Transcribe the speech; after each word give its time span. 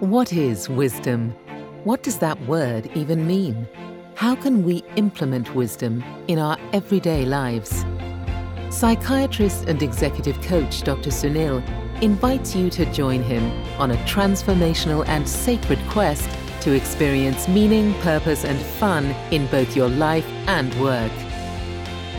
What 0.00 0.32
is 0.32 0.68
wisdom? 0.68 1.30
What 1.82 2.04
does 2.04 2.18
that 2.18 2.40
word 2.42 2.88
even 2.94 3.26
mean? 3.26 3.66
How 4.14 4.36
can 4.36 4.62
we 4.62 4.84
implement 4.94 5.56
wisdom 5.56 6.04
in 6.28 6.38
our 6.38 6.56
everyday 6.72 7.24
lives? 7.24 7.84
Psychiatrist 8.70 9.64
and 9.64 9.82
executive 9.82 10.40
coach 10.42 10.82
Dr. 10.82 11.10
Sunil 11.10 11.64
invites 12.00 12.54
you 12.54 12.70
to 12.70 12.86
join 12.92 13.24
him 13.24 13.50
on 13.80 13.90
a 13.90 13.96
transformational 14.04 15.04
and 15.08 15.28
sacred 15.28 15.80
quest 15.88 16.30
to 16.60 16.74
experience 16.74 17.48
meaning, 17.48 17.92
purpose, 17.94 18.44
and 18.44 18.60
fun 18.60 19.06
in 19.32 19.48
both 19.48 19.74
your 19.74 19.88
life 19.88 20.28
and 20.46 20.72
work. 20.80 21.10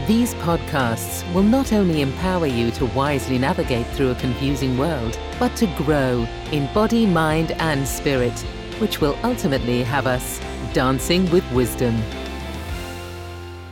These 0.09 0.33
podcasts 0.33 1.31
will 1.35 1.43
not 1.43 1.71
only 1.71 2.01
empower 2.01 2.47
you 2.47 2.71
to 2.71 2.87
wisely 2.87 3.37
navigate 3.37 3.85
through 3.89 4.09
a 4.09 4.15
confusing 4.15 4.75
world, 4.75 5.19
but 5.37 5.55
to 5.57 5.67
grow 5.77 6.27
in 6.51 6.67
body, 6.73 7.05
mind, 7.05 7.51
and 7.59 7.87
spirit, 7.87 8.33
which 8.79 9.01
will 9.01 9.15
ultimately 9.23 9.83
have 9.83 10.07
us 10.07 10.39
dancing 10.73 11.29
with 11.29 11.43
wisdom. 11.51 11.95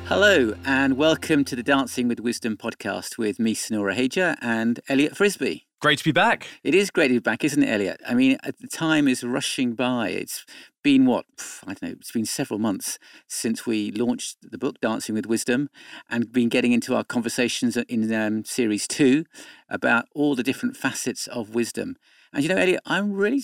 Hello, 0.05 0.53
and 0.63 0.95
welcome 0.95 1.43
to 1.43 1.55
the 1.55 1.63
Dancing 1.63 2.07
with 2.07 2.19
Wisdom 2.19 2.55
podcast 2.55 3.17
with 3.17 3.39
me, 3.39 3.55
Sunil 3.55 3.83
Raheja, 3.83 4.37
and 4.39 4.79
Elliot 4.87 5.17
Frisby. 5.17 5.65
Great 5.81 5.97
to 5.97 6.05
be 6.05 6.11
back. 6.11 6.47
It 6.63 6.75
is 6.75 6.91
great 6.91 7.07
to 7.07 7.15
be 7.15 7.19
back, 7.19 7.43
isn't 7.43 7.61
it, 7.63 7.67
Elliot? 7.67 7.99
I 8.07 8.13
mean, 8.13 8.37
uh, 8.43 8.51
the 8.59 8.67
time 8.67 9.07
is 9.07 9.23
rushing 9.23 9.73
by. 9.73 10.09
It's 10.09 10.45
been 10.87 11.05
what 11.05 11.25
I 11.65 11.73
don't 11.73 11.81
know. 11.81 11.95
It's 11.99 12.13
been 12.13 12.25
several 12.25 12.59
months 12.59 12.97
since 13.27 13.65
we 13.65 13.91
launched 13.91 14.37
the 14.41 14.57
book 14.57 14.79
Dancing 14.79 15.15
with 15.15 15.25
Wisdom, 15.25 15.69
and 16.09 16.31
been 16.31 16.47
getting 16.47 16.71
into 16.71 16.95
our 16.95 17.03
conversations 17.03 17.75
in 17.75 18.13
um, 18.13 18.45
series 18.45 18.87
two 18.87 19.25
about 19.67 20.05
all 20.15 20.33
the 20.33 20.43
different 20.43 20.77
facets 20.77 21.27
of 21.27 21.53
wisdom. 21.53 21.97
And 22.31 22.41
you 22.41 22.47
know, 22.47 22.55
Elliot, 22.55 22.79
I'm 22.85 23.11
really 23.11 23.43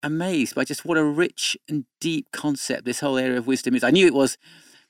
amazed 0.00 0.54
by 0.54 0.62
just 0.62 0.84
what 0.84 0.96
a 0.96 1.02
rich 1.02 1.56
and 1.68 1.86
deep 2.00 2.30
concept 2.30 2.84
this 2.84 3.00
whole 3.00 3.18
area 3.18 3.38
of 3.38 3.48
wisdom 3.48 3.74
is. 3.74 3.82
I 3.82 3.90
knew 3.90 4.06
it 4.06 4.14
was 4.14 4.38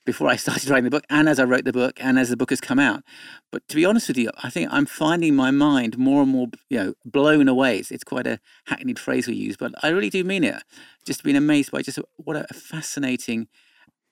before 0.07 0.29
I 0.29 0.37
started 0.37 0.67
writing 0.69 0.85
the 0.85 0.89
book 0.89 1.03
and 1.09 1.27
as 1.29 1.37
I 1.37 1.43
wrote 1.43 1.65
the 1.65 1.73
book 1.73 1.99
and 1.99 2.17
as 2.17 2.29
the 2.29 2.37
book 2.37 2.49
has 2.49 2.61
come 2.61 2.79
out. 2.79 3.03
But 3.51 3.67
to 3.67 3.75
be 3.75 3.85
honest 3.85 4.07
with 4.07 4.17
you, 4.17 4.31
I 4.41 4.49
think 4.49 4.69
I'm 4.71 4.85
finding 4.85 5.35
my 5.35 5.51
mind 5.51 5.97
more 5.97 6.23
and 6.23 6.31
more, 6.31 6.47
you 6.69 6.79
know, 6.79 6.93
blown 7.05 7.47
away. 7.49 7.77
It's, 7.77 7.91
it's 7.91 8.05
quite 8.05 8.25
a 8.25 8.39
hackneyed 8.67 8.97
phrase 8.97 9.27
we 9.27 9.35
use, 9.35 9.57
but 9.57 9.73
I 9.83 9.89
really 9.89 10.09
do 10.09 10.23
mean 10.23 10.45
it. 10.45 10.63
Just 11.05 11.23
being 11.23 11.35
amazed 11.35 11.71
by 11.71 11.81
just 11.81 11.99
what 12.15 12.37
a 12.37 12.53
fascinating 12.53 13.49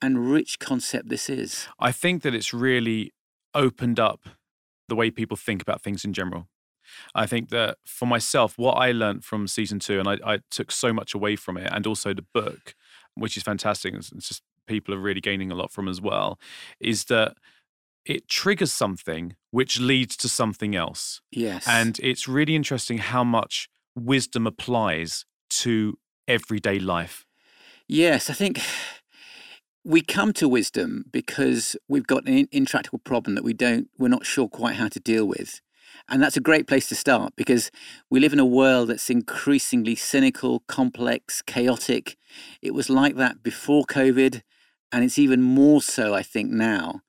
and 0.01 0.29
rich 0.29 0.59
concept 0.59 1.07
this 1.07 1.29
is. 1.29 1.65
I 1.79 1.93
think 1.93 2.23
that 2.23 2.35
it's 2.35 2.53
really 2.53 3.13
opened 3.53 3.99
up 3.99 4.27
the 4.89 4.95
way 4.95 5.09
people 5.09 5.37
think 5.37 5.61
about 5.61 5.81
things 5.81 6.03
in 6.03 6.11
general. 6.11 6.49
I 7.15 7.25
think 7.25 7.49
that 7.49 7.77
for 7.85 8.05
myself, 8.05 8.57
what 8.57 8.73
I 8.73 8.91
learned 8.91 9.23
from 9.23 9.47
season 9.47 9.79
two, 9.79 9.99
and 9.99 10.07
I, 10.07 10.17
I 10.25 10.39
took 10.51 10.71
so 10.71 10.91
much 10.91 11.13
away 11.13 11.37
from 11.37 11.57
it, 11.57 11.69
and 11.71 11.87
also 11.87 12.13
the 12.13 12.25
book, 12.33 12.75
which 13.15 13.37
is 13.37 13.43
fantastic. 13.43 13.93
It's 13.93 14.09
just 14.09 14.43
people 14.65 14.93
are 14.93 14.99
really 14.99 15.21
gaining 15.21 15.51
a 15.51 15.55
lot 15.55 15.71
from 15.71 15.87
as 15.87 16.01
well, 16.01 16.39
is 16.79 17.05
that 17.05 17.35
it 18.05 18.27
triggers 18.27 18.71
something 18.71 19.35
which 19.51 19.79
leads 19.79 20.15
to 20.17 20.29
something 20.29 20.75
else. 20.75 21.21
Yes. 21.31 21.67
And 21.67 21.99
it's 22.01 22.27
really 22.27 22.55
interesting 22.55 22.99
how 22.99 23.23
much 23.23 23.67
wisdom 23.95 24.45
applies 24.45 25.25
to 25.49 25.97
everyday 26.27 26.79
life. 26.79 27.25
Yes, 27.87 28.29
I 28.29 28.33
think 28.33 28.59
we 29.83 30.01
come 30.01 30.33
to 30.33 30.49
wisdom 30.49 31.05
because 31.11 31.75
we've 31.87 32.07
got 32.07 32.27
an 32.27 32.47
intractable 32.51 32.99
problem 32.99 33.35
that 33.35 33.43
we 33.43 33.53
don't 33.53 33.87
we're 33.97 34.07
not 34.07 34.25
sure 34.25 34.47
quite 34.47 34.75
how 34.75 34.87
to 34.89 34.99
deal 34.99 35.25
with. 35.25 35.61
And 36.09 36.21
that's 36.21 36.37
a 36.37 36.41
great 36.41 36.67
place 36.67 36.87
to 36.89 36.95
start 36.95 37.33
because 37.35 37.71
we 38.09 38.19
live 38.19 38.33
in 38.33 38.39
a 38.39 38.45
world 38.45 38.89
that's 38.89 39.09
increasingly 39.09 39.95
cynical, 39.95 40.61
complex, 40.67 41.41
chaotic. 41.41 42.17
It 42.61 42.73
was 42.73 42.89
like 42.89 43.15
that 43.15 43.41
before 43.43 43.85
COVID 43.85 44.41
and 44.91 45.03
it's 45.03 45.19
even 45.19 45.41
more 45.41 45.81
so, 45.81 46.13
I 46.13 46.23
think, 46.23 46.51
now. 46.51 47.01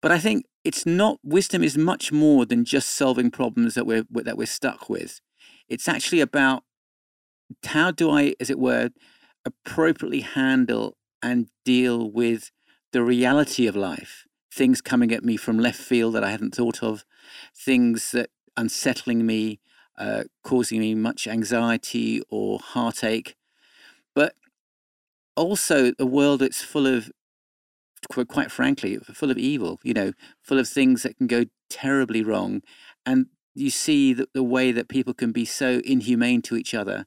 But 0.00 0.12
I 0.12 0.18
think 0.18 0.46
it's 0.64 0.86
not 0.86 1.18
wisdom 1.22 1.62
is 1.62 1.76
much 1.76 2.12
more 2.12 2.46
than 2.46 2.64
just 2.64 2.90
solving 2.90 3.30
problems 3.30 3.74
that 3.74 3.86
we're 3.86 4.04
that 4.10 4.36
we're 4.36 4.46
stuck 4.46 4.88
with. 4.88 5.20
It's 5.68 5.88
actually 5.88 6.20
about 6.20 6.64
how 7.66 7.90
do 7.90 8.10
I, 8.10 8.34
as 8.40 8.50
it 8.50 8.58
were, 8.58 8.90
appropriately 9.44 10.20
handle 10.20 10.96
and 11.22 11.48
deal 11.64 12.10
with 12.10 12.50
the 12.92 13.02
reality 13.02 13.66
of 13.66 13.76
life. 13.76 14.26
Things 14.52 14.80
coming 14.80 15.12
at 15.12 15.24
me 15.24 15.36
from 15.36 15.58
left 15.58 15.80
field 15.80 16.14
that 16.14 16.24
I 16.24 16.30
hadn't 16.30 16.54
thought 16.54 16.82
of, 16.82 17.04
things 17.56 18.12
that 18.12 18.30
unsettling 18.56 19.24
me, 19.24 19.60
uh, 19.98 20.24
causing 20.44 20.80
me 20.80 20.94
much 20.94 21.26
anxiety 21.26 22.22
or 22.28 22.58
heartache. 22.58 23.34
Also 25.36 25.92
a 25.98 26.06
world 26.06 26.40
that's 26.40 26.62
full 26.62 26.86
of 26.86 27.10
quite 28.28 28.50
frankly 28.50 28.98
full 29.14 29.30
of 29.30 29.38
evil 29.38 29.78
you 29.84 29.94
know 29.94 30.12
full 30.42 30.58
of 30.58 30.68
things 30.68 31.04
that 31.04 31.16
can 31.16 31.26
go 31.26 31.44
terribly 31.72 32.22
wrong. 32.22 32.62
And 33.06 33.26
you 33.54 33.70
see 33.70 34.12
the, 34.12 34.28
the 34.34 34.42
way 34.42 34.72
that 34.72 34.88
people 34.88 35.14
can 35.14 35.32
be 35.32 35.44
so 35.44 35.80
inhumane 35.84 36.42
to 36.42 36.56
each 36.56 36.74
other. 36.74 37.06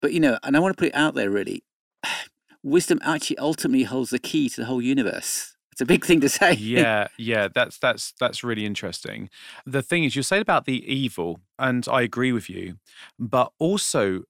But 0.00 0.12
you 0.12 0.20
know 0.20 0.38
and 0.42 0.56
i 0.56 0.60
want 0.60 0.76
to 0.76 0.80
put 0.80 0.88
it 0.88 0.94
out 0.94 1.14
there 1.14 1.30
really. 1.30 1.64
Wisdom 2.64 3.00
actually 3.02 3.38
ultimately 3.38 3.84
holds 3.84 4.10
the 4.10 4.20
key 4.20 4.48
to 4.48 4.60
the 4.60 4.66
whole 4.66 4.80
universe. 4.80 5.56
It's 5.72 5.80
a 5.80 5.86
big 5.86 6.04
thing 6.04 6.20
to 6.20 6.28
say. 6.40 6.52
Yeah 6.54 7.08
yeah 7.18 7.48
that's 7.52 7.78
that's 7.78 8.12
that's 8.20 8.44
really 8.44 8.66
interesting. 8.66 9.30
The 9.66 9.82
thing 9.82 10.04
is 10.04 10.14
you 10.14 10.22
say 10.22 10.40
about 10.40 10.64
the 10.64 10.84
evil 10.92 11.40
and 11.58 11.86
i 11.90 12.02
agree 12.02 12.32
with 12.32 12.50
you 12.50 12.76
but 13.18 13.52
also 13.58 14.22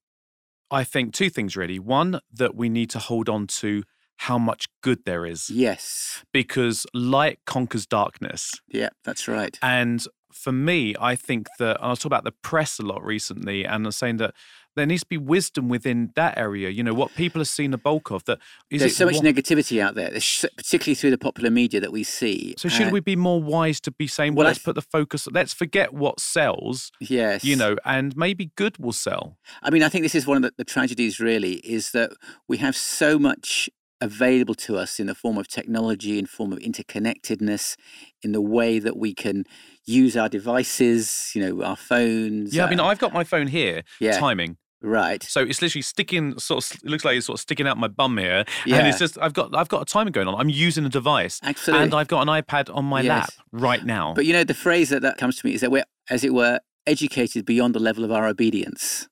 I 0.72 0.84
think 0.84 1.14
two 1.14 1.30
things 1.30 1.56
really. 1.56 1.78
One, 1.78 2.20
that 2.32 2.54
we 2.56 2.68
need 2.68 2.90
to 2.90 2.98
hold 2.98 3.28
on 3.28 3.46
to 3.58 3.84
how 4.16 4.38
much 4.38 4.66
good 4.82 5.04
there 5.04 5.26
is. 5.26 5.50
Yes. 5.50 6.24
Because 6.32 6.86
light 6.94 7.40
conquers 7.46 7.86
darkness. 7.86 8.52
Yeah, 8.68 8.90
that's 9.04 9.28
right. 9.28 9.58
And 9.60 10.04
for 10.32 10.52
me, 10.52 10.94
I 11.00 11.16
think 11.16 11.48
that, 11.58 11.76
and 11.76 11.86
I 11.86 11.90
was 11.90 11.98
talking 11.98 12.08
about 12.10 12.24
the 12.24 12.34
press 12.42 12.78
a 12.78 12.82
lot 12.82 13.04
recently, 13.04 13.64
and 13.64 13.84
I'm 13.84 13.92
saying 13.92 14.16
that 14.18 14.34
there 14.76 14.86
needs 14.86 15.02
to 15.02 15.08
be 15.08 15.18
wisdom 15.18 15.68
within 15.68 16.12
that 16.14 16.38
area. 16.38 16.70
You 16.70 16.82
know, 16.82 16.94
what 16.94 17.14
people 17.14 17.40
are 17.40 17.46
seeing 17.46 17.70
the 17.70 17.78
bulk 17.78 18.10
of. 18.10 18.24
That 18.24 18.38
there's 18.70 18.96
so 18.96 19.06
much 19.06 19.16
negativity 19.16 19.80
out 19.80 19.94
there, 19.94 20.10
particularly 20.10 20.94
through 20.94 21.10
the 21.10 21.18
popular 21.18 21.50
media 21.50 21.80
that 21.80 21.92
we 21.92 22.04
see. 22.04 22.54
So 22.58 22.68
should 22.68 22.88
uh, 22.88 22.90
we 22.90 23.00
be 23.00 23.16
more 23.16 23.42
wise 23.42 23.80
to 23.82 23.90
be 23.90 24.06
saying, 24.06 24.34
well, 24.34 24.44
well 24.44 24.50
let's 24.50 24.58
th- 24.58 24.64
put 24.64 24.74
the 24.74 24.82
focus, 24.82 25.28
let's 25.32 25.52
forget 25.52 25.92
what 25.92 26.20
sells. 26.20 26.90
Yes. 27.00 27.44
You 27.44 27.56
know, 27.56 27.76
and 27.84 28.16
maybe 28.16 28.50
good 28.56 28.78
will 28.78 28.92
sell. 28.92 29.38
I 29.62 29.70
mean, 29.70 29.82
I 29.82 29.88
think 29.88 30.04
this 30.04 30.14
is 30.14 30.26
one 30.26 30.38
of 30.38 30.42
the, 30.42 30.52
the 30.58 30.64
tragedies. 30.64 31.20
Really, 31.20 31.54
is 31.56 31.92
that 31.92 32.12
we 32.48 32.58
have 32.58 32.76
so 32.76 33.18
much 33.18 33.68
available 34.02 34.54
to 34.54 34.76
us 34.76 34.98
in 34.98 35.06
the 35.06 35.14
form 35.14 35.38
of 35.38 35.46
technology, 35.46 36.18
in 36.18 36.26
form 36.26 36.52
of 36.52 36.58
interconnectedness, 36.58 37.76
in 38.22 38.32
the 38.32 38.40
way 38.40 38.78
that 38.78 38.96
we 38.96 39.14
can 39.14 39.44
use 39.84 40.16
our 40.16 40.28
devices, 40.28 41.30
you 41.34 41.42
know, 41.42 41.64
our 41.64 41.76
phones. 41.76 42.54
Yeah, 42.54 42.64
uh, 42.64 42.66
I 42.66 42.70
mean, 42.70 42.80
I've 42.80 42.98
got 42.98 43.12
my 43.12 43.24
phone 43.24 43.46
here, 43.46 43.82
yeah. 44.00 44.18
timing. 44.18 44.56
Right. 44.82 45.22
So 45.22 45.40
it's 45.40 45.62
literally 45.62 45.82
sticking, 45.82 46.38
sort 46.38 46.64
of, 46.64 46.78
it 46.82 46.90
looks 46.90 47.04
like 47.04 47.16
it's 47.16 47.26
sort 47.26 47.38
of 47.38 47.40
sticking 47.40 47.68
out 47.68 47.78
my 47.78 47.88
bum 47.88 48.18
here, 48.18 48.44
yeah. 48.66 48.76
and 48.76 48.88
it's 48.88 48.98
just 48.98 49.16
I've 49.20 49.32
got 49.32 49.54
I've 49.54 49.68
got 49.68 49.82
a 49.82 49.84
timer 49.84 50.10
going 50.10 50.26
on. 50.26 50.34
I'm 50.34 50.48
using 50.48 50.84
a 50.84 50.88
device, 50.88 51.40
Absolutely. 51.42 51.84
and 51.84 51.94
I've 51.94 52.08
got 52.08 52.22
an 52.22 52.42
iPad 52.42 52.74
on 52.74 52.84
my 52.84 53.00
yes. 53.00 53.08
lap 53.08 53.30
right 53.52 53.84
now. 53.84 54.12
But 54.14 54.26
you 54.26 54.32
know, 54.32 54.44
the 54.44 54.54
phrase 54.54 54.90
that 54.90 55.02
that 55.02 55.18
comes 55.18 55.38
to 55.38 55.46
me 55.46 55.54
is 55.54 55.60
that 55.60 55.70
we're, 55.70 55.84
as 56.10 56.24
it 56.24 56.34
were, 56.34 56.60
educated 56.86 57.46
beyond 57.46 57.74
the 57.74 57.80
level 57.80 58.04
of 58.04 58.10
our 58.10 58.26
obedience. 58.26 59.08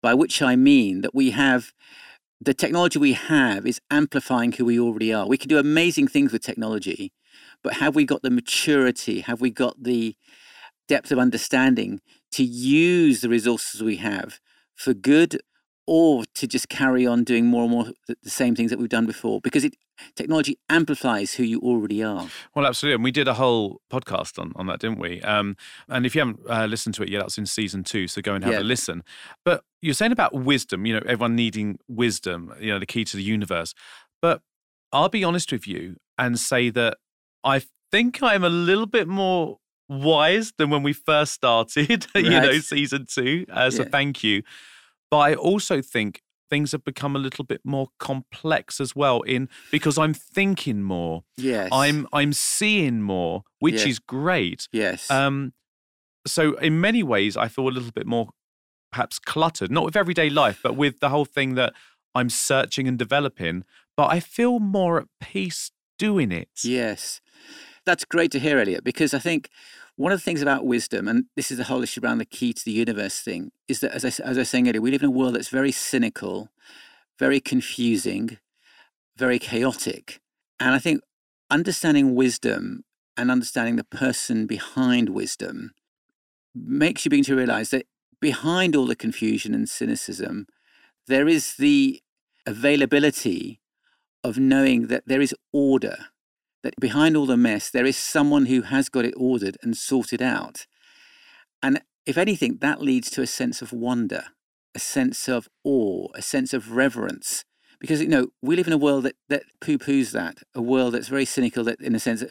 By 0.00 0.14
which 0.14 0.40
I 0.40 0.54
mean 0.54 1.00
that 1.00 1.12
we 1.12 1.32
have 1.32 1.72
the 2.40 2.54
technology 2.54 3.00
we 3.00 3.14
have 3.14 3.66
is 3.66 3.80
amplifying 3.90 4.52
who 4.52 4.64
we 4.64 4.78
already 4.78 5.12
are. 5.12 5.26
We 5.26 5.36
can 5.36 5.48
do 5.48 5.58
amazing 5.58 6.06
things 6.06 6.32
with 6.32 6.42
technology, 6.42 7.12
but 7.64 7.74
have 7.74 7.96
we 7.96 8.04
got 8.04 8.22
the 8.22 8.30
maturity? 8.30 9.20
Have 9.20 9.40
we 9.40 9.50
got 9.50 9.82
the 9.82 10.14
depth 10.86 11.10
of 11.10 11.18
understanding 11.18 12.00
to 12.32 12.44
use 12.44 13.20
the 13.20 13.28
resources 13.28 13.82
we 13.82 13.96
have 13.96 14.38
for 14.78 14.94
good 14.94 15.40
or 15.88 16.24
to 16.34 16.46
just 16.46 16.68
carry 16.68 17.06
on 17.06 17.24
doing 17.24 17.46
more 17.46 17.62
and 17.62 17.70
more 17.70 17.86
the 18.06 18.30
same 18.30 18.54
things 18.54 18.70
that 18.70 18.78
we've 18.78 18.90
done 18.90 19.06
before 19.06 19.40
because 19.40 19.64
it 19.64 19.74
technology 20.14 20.58
amplifies 20.68 21.34
who 21.34 21.42
you 21.42 21.58
already 21.60 22.04
are 22.04 22.28
well 22.54 22.66
absolutely 22.66 22.94
and 22.94 23.02
we 23.02 23.10
did 23.10 23.26
a 23.26 23.34
whole 23.34 23.80
podcast 23.90 24.38
on, 24.38 24.52
on 24.54 24.66
that 24.66 24.78
didn't 24.78 24.98
we 24.98 25.20
um, 25.22 25.56
and 25.88 26.06
if 26.06 26.14
you 26.14 26.20
haven't 26.20 26.38
uh, 26.48 26.66
listened 26.66 26.94
to 26.94 27.02
it 27.02 27.08
yet 27.08 27.20
that's 27.20 27.38
in 27.38 27.46
season 27.46 27.82
two 27.82 28.06
so 28.06 28.20
go 28.20 28.34
and 28.34 28.44
have 28.44 28.52
yeah. 28.52 28.60
a 28.60 28.62
listen 28.62 29.02
but 29.44 29.64
you're 29.80 29.94
saying 29.94 30.12
about 30.12 30.32
wisdom 30.34 30.86
you 30.86 30.92
know 30.92 31.00
everyone 31.06 31.34
needing 31.34 31.78
wisdom 31.88 32.52
you 32.60 32.70
know 32.70 32.78
the 32.78 32.86
key 32.86 33.04
to 33.04 33.16
the 33.16 33.22
universe 33.22 33.74
but 34.22 34.42
i'll 34.92 35.08
be 35.08 35.24
honest 35.24 35.50
with 35.50 35.66
you 35.66 35.96
and 36.16 36.38
say 36.38 36.70
that 36.70 36.98
i 37.42 37.62
think 37.90 38.22
i'm 38.22 38.44
a 38.44 38.50
little 38.50 38.86
bit 38.86 39.08
more 39.08 39.56
wise 39.88 40.52
than 40.58 40.68
when 40.68 40.82
we 40.82 40.92
first 40.92 41.32
started 41.32 42.06
right. 42.14 42.24
you 42.24 42.30
know 42.30 42.58
season 42.58 43.06
two 43.08 43.46
uh, 43.50 43.70
so 43.70 43.82
yeah. 43.82 43.88
thank 43.88 44.22
you 44.22 44.42
but 45.10 45.18
I 45.18 45.34
also 45.34 45.80
think 45.82 46.22
things 46.50 46.72
have 46.72 46.84
become 46.84 47.14
a 47.14 47.18
little 47.18 47.44
bit 47.44 47.60
more 47.64 47.88
complex 47.98 48.80
as 48.80 48.96
well 48.96 49.22
in 49.22 49.48
because 49.70 49.98
I'm 49.98 50.14
thinking 50.14 50.82
more. 50.82 51.24
Yes. 51.36 51.68
I'm 51.72 52.06
I'm 52.12 52.32
seeing 52.32 53.02
more, 53.02 53.42
which 53.58 53.86
is 53.86 53.98
great. 53.98 54.68
Yes. 54.72 55.10
Um 55.10 55.52
so 56.26 56.54
in 56.54 56.80
many 56.80 57.02
ways 57.02 57.36
I 57.36 57.48
feel 57.48 57.68
a 57.68 57.70
little 57.70 57.92
bit 57.92 58.06
more 58.06 58.30
perhaps 58.90 59.18
cluttered, 59.18 59.70
not 59.70 59.84
with 59.84 59.96
everyday 59.96 60.30
life, 60.30 60.60
but 60.62 60.74
with 60.74 61.00
the 61.00 61.10
whole 61.10 61.26
thing 61.26 61.54
that 61.54 61.74
I'm 62.14 62.30
searching 62.30 62.88
and 62.88 62.98
developing, 62.98 63.64
but 63.96 64.10
I 64.10 64.20
feel 64.20 64.58
more 64.58 64.98
at 65.00 65.06
peace 65.20 65.70
doing 65.98 66.32
it. 66.32 66.48
Yes. 66.64 67.20
That's 67.84 68.04
great 68.04 68.30
to 68.32 68.38
hear, 68.38 68.58
Elliot, 68.58 68.84
because 68.84 69.14
I 69.14 69.18
think 69.18 69.50
one 69.98 70.12
of 70.12 70.20
the 70.20 70.24
things 70.24 70.40
about 70.40 70.64
wisdom, 70.64 71.08
and 71.08 71.24
this 71.34 71.50
is 71.50 71.58
the 71.58 71.64
whole 71.64 71.82
issue 71.82 72.00
around 72.00 72.18
the 72.18 72.24
key 72.24 72.52
to 72.52 72.64
the 72.64 72.70
universe 72.70 73.18
thing, 73.18 73.50
is 73.66 73.80
that, 73.80 73.90
as 73.90 74.04
I, 74.04 74.08
as 74.08 74.38
I 74.38 74.42
was 74.42 74.48
saying 74.48 74.68
earlier, 74.68 74.80
we 74.80 74.92
live 74.92 75.02
in 75.02 75.08
a 75.08 75.10
world 75.10 75.34
that's 75.34 75.48
very 75.48 75.72
cynical, 75.72 76.50
very 77.18 77.40
confusing, 77.40 78.38
very 79.16 79.40
chaotic. 79.40 80.20
And 80.60 80.70
I 80.70 80.78
think 80.78 81.00
understanding 81.50 82.14
wisdom 82.14 82.84
and 83.16 83.28
understanding 83.28 83.74
the 83.74 83.82
person 83.82 84.46
behind 84.46 85.08
wisdom 85.08 85.72
makes 86.54 87.04
you 87.04 87.10
begin 87.10 87.24
to 87.24 87.34
realize 87.36 87.70
that 87.70 87.86
behind 88.20 88.76
all 88.76 88.86
the 88.86 88.94
confusion 88.94 89.52
and 89.52 89.68
cynicism, 89.68 90.46
there 91.08 91.26
is 91.26 91.56
the 91.56 92.00
availability 92.46 93.60
of 94.22 94.38
knowing 94.38 94.86
that 94.86 95.02
there 95.06 95.20
is 95.20 95.34
order, 95.52 96.06
that 96.62 96.74
behind 96.80 97.16
all 97.16 97.26
the 97.26 97.36
mess, 97.36 97.70
there 97.70 97.86
is 97.86 97.96
someone 97.96 98.46
who 98.46 98.62
has 98.62 98.88
got 98.88 99.04
it 99.04 99.14
ordered 99.16 99.56
and 99.62 99.76
sorted 99.76 100.22
out. 100.22 100.66
And 101.62 101.80
if 102.06 102.18
anything, 102.18 102.58
that 102.60 102.80
leads 102.80 103.10
to 103.10 103.22
a 103.22 103.26
sense 103.26 103.62
of 103.62 103.72
wonder, 103.72 104.24
a 104.74 104.78
sense 104.78 105.28
of 105.28 105.48
awe, 105.64 106.08
a 106.14 106.22
sense 106.22 106.52
of 106.52 106.72
reverence. 106.72 107.44
Because 107.80 108.02
you 108.02 108.08
know 108.08 108.28
we 108.42 108.56
live 108.56 108.66
in 108.66 108.72
a 108.72 108.78
world 108.78 109.04
that, 109.04 109.14
that 109.28 109.44
poo-poos 109.60 110.10
that, 110.10 110.38
a 110.54 110.62
world 110.62 110.94
that's 110.94 111.08
very 111.08 111.24
cynical. 111.24 111.62
That, 111.62 111.80
in 111.80 111.94
a 111.94 112.00
sense, 112.00 112.24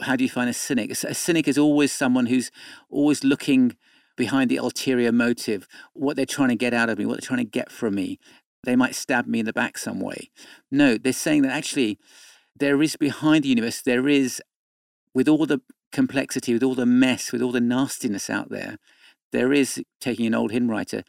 how 0.00 0.16
do 0.16 0.24
you 0.24 0.30
find 0.30 0.48
a 0.48 0.54
cynic? 0.54 0.90
A 0.90 1.14
cynic 1.14 1.46
is 1.46 1.58
always 1.58 1.92
someone 1.92 2.26
who's 2.26 2.50
always 2.88 3.22
looking 3.22 3.76
behind 4.16 4.50
the 4.50 4.56
ulterior 4.56 5.12
motive, 5.12 5.66
what 5.92 6.16
they're 6.16 6.24
trying 6.24 6.48
to 6.48 6.54
get 6.54 6.72
out 6.72 6.88
of 6.88 6.98
me, 6.98 7.04
what 7.04 7.14
they're 7.14 7.26
trying 7.26 7.44
to 7.44 7.50
get 7.50 7.70
from 7.70 7.96
me. 7.96 8.18
They 8.62 8.76
might 8.76 8.94
stab 8.94 9.26
me 9.26 9.40
in 9.40 9.46
the 9.46 9.52
back 9.52 9.76
some 9.76 10.00
way. 10.00 10.30
No, 10.70 10.96
they're 10.96 11.12
saying 11.12 11.42
that 11.42 11.52
actually 11.52 11.98
there 12.56 12.82
is 12.82 12.96
behind 12.96 13.44
the 13.44 13.48
universe, 13.48 13.82
there 13.82 14.08
is, 14.08 14.42
with 15.14 15.28
all 15.28 15.46
the 15.46 15.60
complexity, 15.92 16.52
with 16.52 16.62
all 16.62 16.74
the 16.74 16.86
mess, 16.86 17.32
with 17.32 17.42
all 17.42 17.52
the 17.52 17.60
nastiness 17.60 18.30
out 18.30 18.50
there, 18.50 18.78
there 19.32 19.52
is, 19.52 19.82
taking 20.00 20.26
an 20.26 20.34
old 20.34 20.52
hymn 20.52 20.70
writer, 20.70 21.02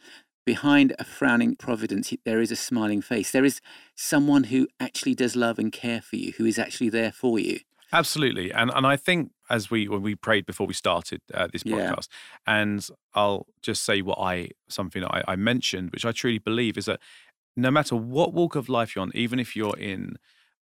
behind 0.44 0.94
a 0.98 1.04
frowning 1.04 1.56
providence, 1.56 2.12
there 2.24 2.40
is 2.40 2.50
a 2.50 2.56
smiling 2.56 3.02
face. 3.02 3.32
There 3.32 3.44
is 3.44 3.60
someone 3.94 4.44
who 4.44 4.68
actually 4.80 5.14
does 5.14 5.36
love 5.36 5.58
and 5.58 5.72
care 5.72 6.00
for 6.00 6.16
you, 6.16 6.32
who 6.38 6.46
is 6.46 6.58
actually 6.58 6.88
there 6.88 7.12
for 7.12 7.38
you. 7.38 7.60
Absolutely, 7.92 8.52
and 8.52 8.70
and 8.74 8.84
I 8.84 8.96
think 8.96 9.30
as 9.48 9.70
we 9.70 9.86
when 9.86 10.02
we 10.02 10.16
prayed 10.16 10.44
before 10.44 10.66
we 10.66 10.74
started 10.74 11.20
uh, 11.32 11.46
this 11.52 11.62
podcast, 11.62 12.08
yeah. 12.46 12.60
and 12.60 12.88
I'll 13.14 13.46
just 13.62 13.84
say 13.84 14.02
what 14.02 14.18
I 14.18 14.50
something 14.68 15.04
I, 15.04 15.22
I 15.28 15.36
mentioned, 15.36 15.90
which 15.92 16.04
I 16.04 16.10
truly 16.10 16.38
believe 16.38 16.76
is 16.76 16.86
that 16.86 17.00
no 17.56 17.70
matter 17.70 17.94
what 17.94 18.34
walk 18.34 18.56
of 18.56 18.68
life 18.68 18.96
you're 18.96 19.02
on, 19.02 19.12
even 19.14 19.38
if 19.38 19.54
you're 19.54 19.78
in 19.78 20.16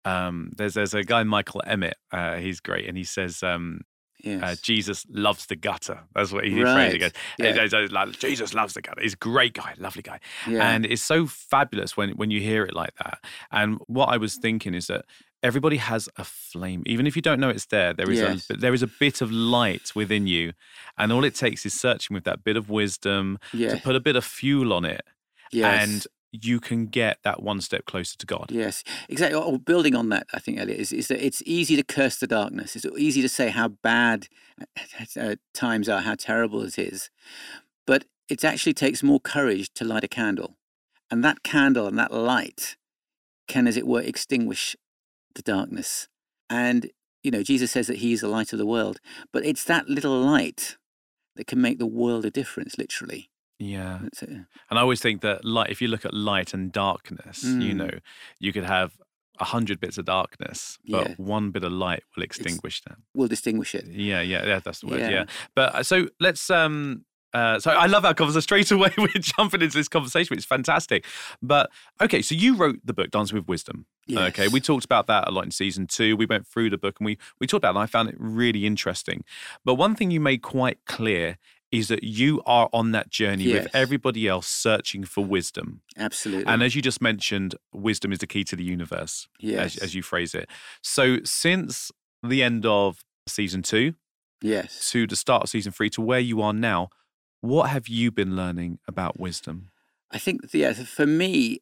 um, 0.05 0.51
there's 0.57 0.73
there's 0.73 0.93
a 0.93 1.03
guy 1.03 1.23
Michael 1.23 1.61
Emmett. 1.65 1.97
Uh, 2.11 2.35
he's 2.35 2.59
great, 2.59 2.87
and 2.87 2.97
he 2.97 3.03
says 3.03 3.43
um, 3.43 3.81
uh, 4.25 4.29
yes. 4.29 4.43
uh, 4.43 4.55
Jesus 4.61 5.05
loves 5.09 5.47
the 5.47 5.55
gutter. 5.55 5.99
That's 6.15 6.31
what 6.31 6.45
he 6.45 6.61
right. 6.63 6.99
goes, 6.99 7.11
yeah. 7.39 7.87
like, 7.91 8.19
Jesus 8.19 8.53
loves 8.53 8.73
the 8.73 8.81
gutter. 8.81 9.01
He's 9.01 9.13
a 9.13 9.17
great 9.17 9.53
guy, 9.53 9.73
lovely 9.77 10.01
guy, 10.01 10.19
yeah. 10.47 10.69
and 10.69 10.85
it's 10.85 11.01
so 11.01 11.27
fabulous 11.27 11.97
when 11.97 12.11
when 12.11 12.31
you 12.31 12.39
hear 12.39 12.63
it 12.63 12.73
like 12.73 12.95
that. 13.03 13.19
And 13.51 13.79
what 13.87 14.07
I 14.07 14.17
was 14.17 14.35
thinking 14.35 14.73
is 14.73 14.87
that 14.87 15.05
everybody 15.41 15.77
has 15.77 16.07
a 16.15 16.23
flame, 16.23 16.83
even 16.85 17.05
if 17.05 17.15
you 17.15 17.21
don't 17.21 17.39
know 17.39 17.49
it's 17.49 17.65
there. 17.65 17.93
There 17.93 18.09
is 18.09 18.19
yes. 18.19 18.49
a 18.49 18.57
there 18.57 18.73
is 18.73 18.81
a 18.81 18.87
bit 18.87 19.21
of 19.21 19.31
light 19.31 19.91
within 19.93 20.25
you, 20.27 20.53
and 20.97 21.11
all 21.11 21.23
it 21.23 21.35
takes 21.35 21.65
is 21.65 21.73
searching 21.73 22.13
with 22.13 22.23
that 22.23 22.43
bit 22.43 22.55
of 22.55 22.69
wisdom 22.69 23.39
yes. 23.53 23.73
to 23.73 23.81
put 23.81 23.95
a 23.95 23.99
bit 23.99 24.15
of 24.15 24.23
fuel 24.23 24.71
on 24.73 24.85
it. 24.85 25.01
Yes. 25.51 25.87
And 25.87 26.07
you 26.33 26.59
can 26.59 26.87
get 26.87 27.19
that 27.23 27.43
one 27.43 27.61
step 27.61 27.85
closer 27.85 28.17
to 28.17 28.25
God. 28.25 28.47
Yes, 28.49 28.83
exactly. 29.07 29.39
Or 29.39 29.59
building 29.59 29.95
on 29.95 30.09
that, 30.09 30.25
I 30.33 30.39
think, 30.39 30.59
Elliot, 30.59 30.79
is, 30.79 30.91
is 30.91 31.07
that 31.07 31.23
it's 31.23 31.43
easy 31.45 31.75
to 31.75 31.83
curse 31.83 32.17
the 32.17 32.25
darkness. 32.25 32.75
It's 32.75 32.85
easy 32.97 33.21
to 33.21 33.29
say 33.29 33.49
how 33.49 33.67
bad 33.67 34.27
uh, 35.15 35.35
times 35.53 35.87
are, 35.87 36.01
how 36.01 36.15
terrible 36.15 36.63
it 36.63 36.79
is. 36.79 37.11
But 37.85 38.05
it 38.27 38.43
actually 38.43 38.73
takes 38.73 39.03
more 39.03 39.19
courage 39.19 39.69
to 39.75 39.85
light 39.85 40.03
a 40.03 40.07
candle. 40.07 40.57
And 41.11 41.23
that 41.23 41.43
candle 41.43 41.85
and 41.85 41.99
that 41.99 42.11
light 42.11 42.77
can, 43.47 43.67
as 43.67 43.77
it 43.77 43.85
were, 43.85 44.01
extinguish 44.01 44.75
the 45.35 45.43
darkness. 45.43 46.07
And, 46.49 46.89
you 47.21 47.29
know, 47.29 47.43
Jesus 47.43 47.71
says 47.71 47.85
that 47.87 47.97
he 47.97 48.11
is 48.11 48.21
the 48.21 48.27
light 48.27 48.53
of 48.53 48.59
the 48.59 48.65
world. 48.65 48.99
But 49.31 49.45
it's 49.45 49.63
that 49.65 49.87
little 49.87 50.19
light 50.19 50.77
that 51.35 51.45
can 51.45 51.61
make 51.61 51.77
the 51.77 51.85
world 51.85 52.25
a 52.25 52.31
difference, 52.31 52.77
literally. 52.77 53.29
Yeah. 53.63 53.99
And 54.21 54.45
I 54.71 54.81
always 54.81 55.01
think 55.01 55.21
that 55.21 55.45
light, 55.45 55.69
if 55.69 55.81
you 55.81 55.87
look 55.87 56.05
at 56.05 56.13
light 56.13 56.53
and 56.53 56.71
darkness, 56.71 57.43
mm. 57.43 57.61
you 57.61 57.73
know, 57.73 57.91
you 58.39 58.51
could 58.51 58.65
have 58.65 58.93
a 59.39 59.45
hundred 59.45 59.79
bits 59.79 59.97
of 59.97 60.05
darkness, 60.05 60.77
but 60.87 61.09
yeah. 61.09 61.15
one 61.17 61.51
bit 61.51 61.63
of 61.63 61.71
light 61.71 62.03
will 62.15 62.23
extinguish 62.23 62.79
it's, 62.79 62.85
that. 62.87 62.97
Will 63.15 63.27
distinguish 63.27 63.73
it. 63.73 63.85
Yeah, 63.87 64.21
yeah, 64.21 64.45
yeah, 64.45 64.59
that's 64.59 64.81
the 64.81 64.87
word. 64.87 64.99
Yeah. 64.99 65.09
yeah. 65.09 65.25
But 65.55 65.75
uh, 65.75 65.83
so 65.83 66.07
let's 66.19 66.49
um 66.49 67.05
uh, 67.33 67.59
so 67.59 67.71
I 67.71 67.87
love 67.87 68.05
our 68.05 68.13
conversation. 68.13 68.41
Straight 68.41 68.71
away, 68.71 68.91
we're 68.97 69.07
jumping 69.19 69.61
into 69.61 69.75
this 69.75 69.87
conversation, 69.87 70.33
which 70.33 70.39
is 70.39 70.45
fantastic. 70.45 71.05
But 71.41 71.71
okay, 71.99 72.21
so 72.21 72.35
you 72.35 72.55
wrote 72.55 72.79
the 72.83 72.93
book 72.93 73.09
Dancing 73.09 73.37
with 73.37 73.47
Wisdom. 73.47 73.87
Yes. 74.05 74.29
Okay, 74.29 74.47
we 74.47 74.61
talked 74.61 74.85
about 74.85 75.07
that 75.07 75.27
a 75.27 75.31
lot 75.31 75.45
in 75.45 75.51
season 75.51 75.87
two. 75.87 76.15
We 76.15 76.27
went 76.27 76.45
through 76.45 76.69
the 76.69 76.77
book 76.77 76.97
and 76.99 77.05
we 77.05 77.17
we 77.39 77.47
talked 77.47 77.61
about 77.61 77.69
it, 77.69 77.77
and 77.77 77.83
I 77.83 77.87
found 77.87 78.09
it 78.09 78.15
really 78.19 78.67
interesting. 78.67 79.23
But 79.65 79.75
one 79.75 79.95
thing 79.95 80.11
you 80.11 80.19
made 80.19 80.43
quite 80.43 80.85
clear 80.85 81.37
is 81.73 81.87
that 81.87 82.03
you 82.03 82.39
are 82.45 82.69
on 82.71 82.91
that 82.91 83.09
journey 83.09 83.45
yes. 83.45 83.63
with 83.63 83.75
everybody 83.75 84.27
else 84.27 84.47
searching 84.47 85.03
for 85.03 85.25
wisdom. 85.25 85.81
Absolutely. 85.97 86.45
And 86.45 86.61
as 86.61 86.75
you 86.75 86.83
just 86.83 87.01
mentioned, 87.01 87.55
wisdom 87.73 88.11
is 88.11 88.19
the 88.19 88.27
key 88.27 88.43
to 88.43 88.55
the 88.55 88.63
universe, 88.63 89.27
yes. 89.39 89.77
as, 89.77 89.83
as 89.85 89.95
you 89.95 90.03
phrase 90.03 90.35
it. 90.35 90.47
So 90.83 91.17
since 91.23 91.91
the 92.21 92.43
end 92.43 92.63
of 92.67 93.03
season 93.27 93.63
two, 93.63 93.95
yes, 94.39 94.91
to 94.91 95.07
the 95.07 95.15
start 95.15 95.41
of 95.41 95.49
season 95.49 95.71
three, 95.71 95.89
to 95.89 96.01
where 96.01 96.19
you 96.19 96.43
are 96.43 96.53
now, 96.53 96.89
what 97.41 97.71
have 97.71 97.87
you 97.87 98.11
been 98.11 98.35
learning 98.35 98.77
about 98.87 99.19
wisdom? 99.19 99.71
I 100.11 100.19
think, 100.19 100.41
yeah, 100.53 100.73
for 100.73 101.07
me, 101.07 101.57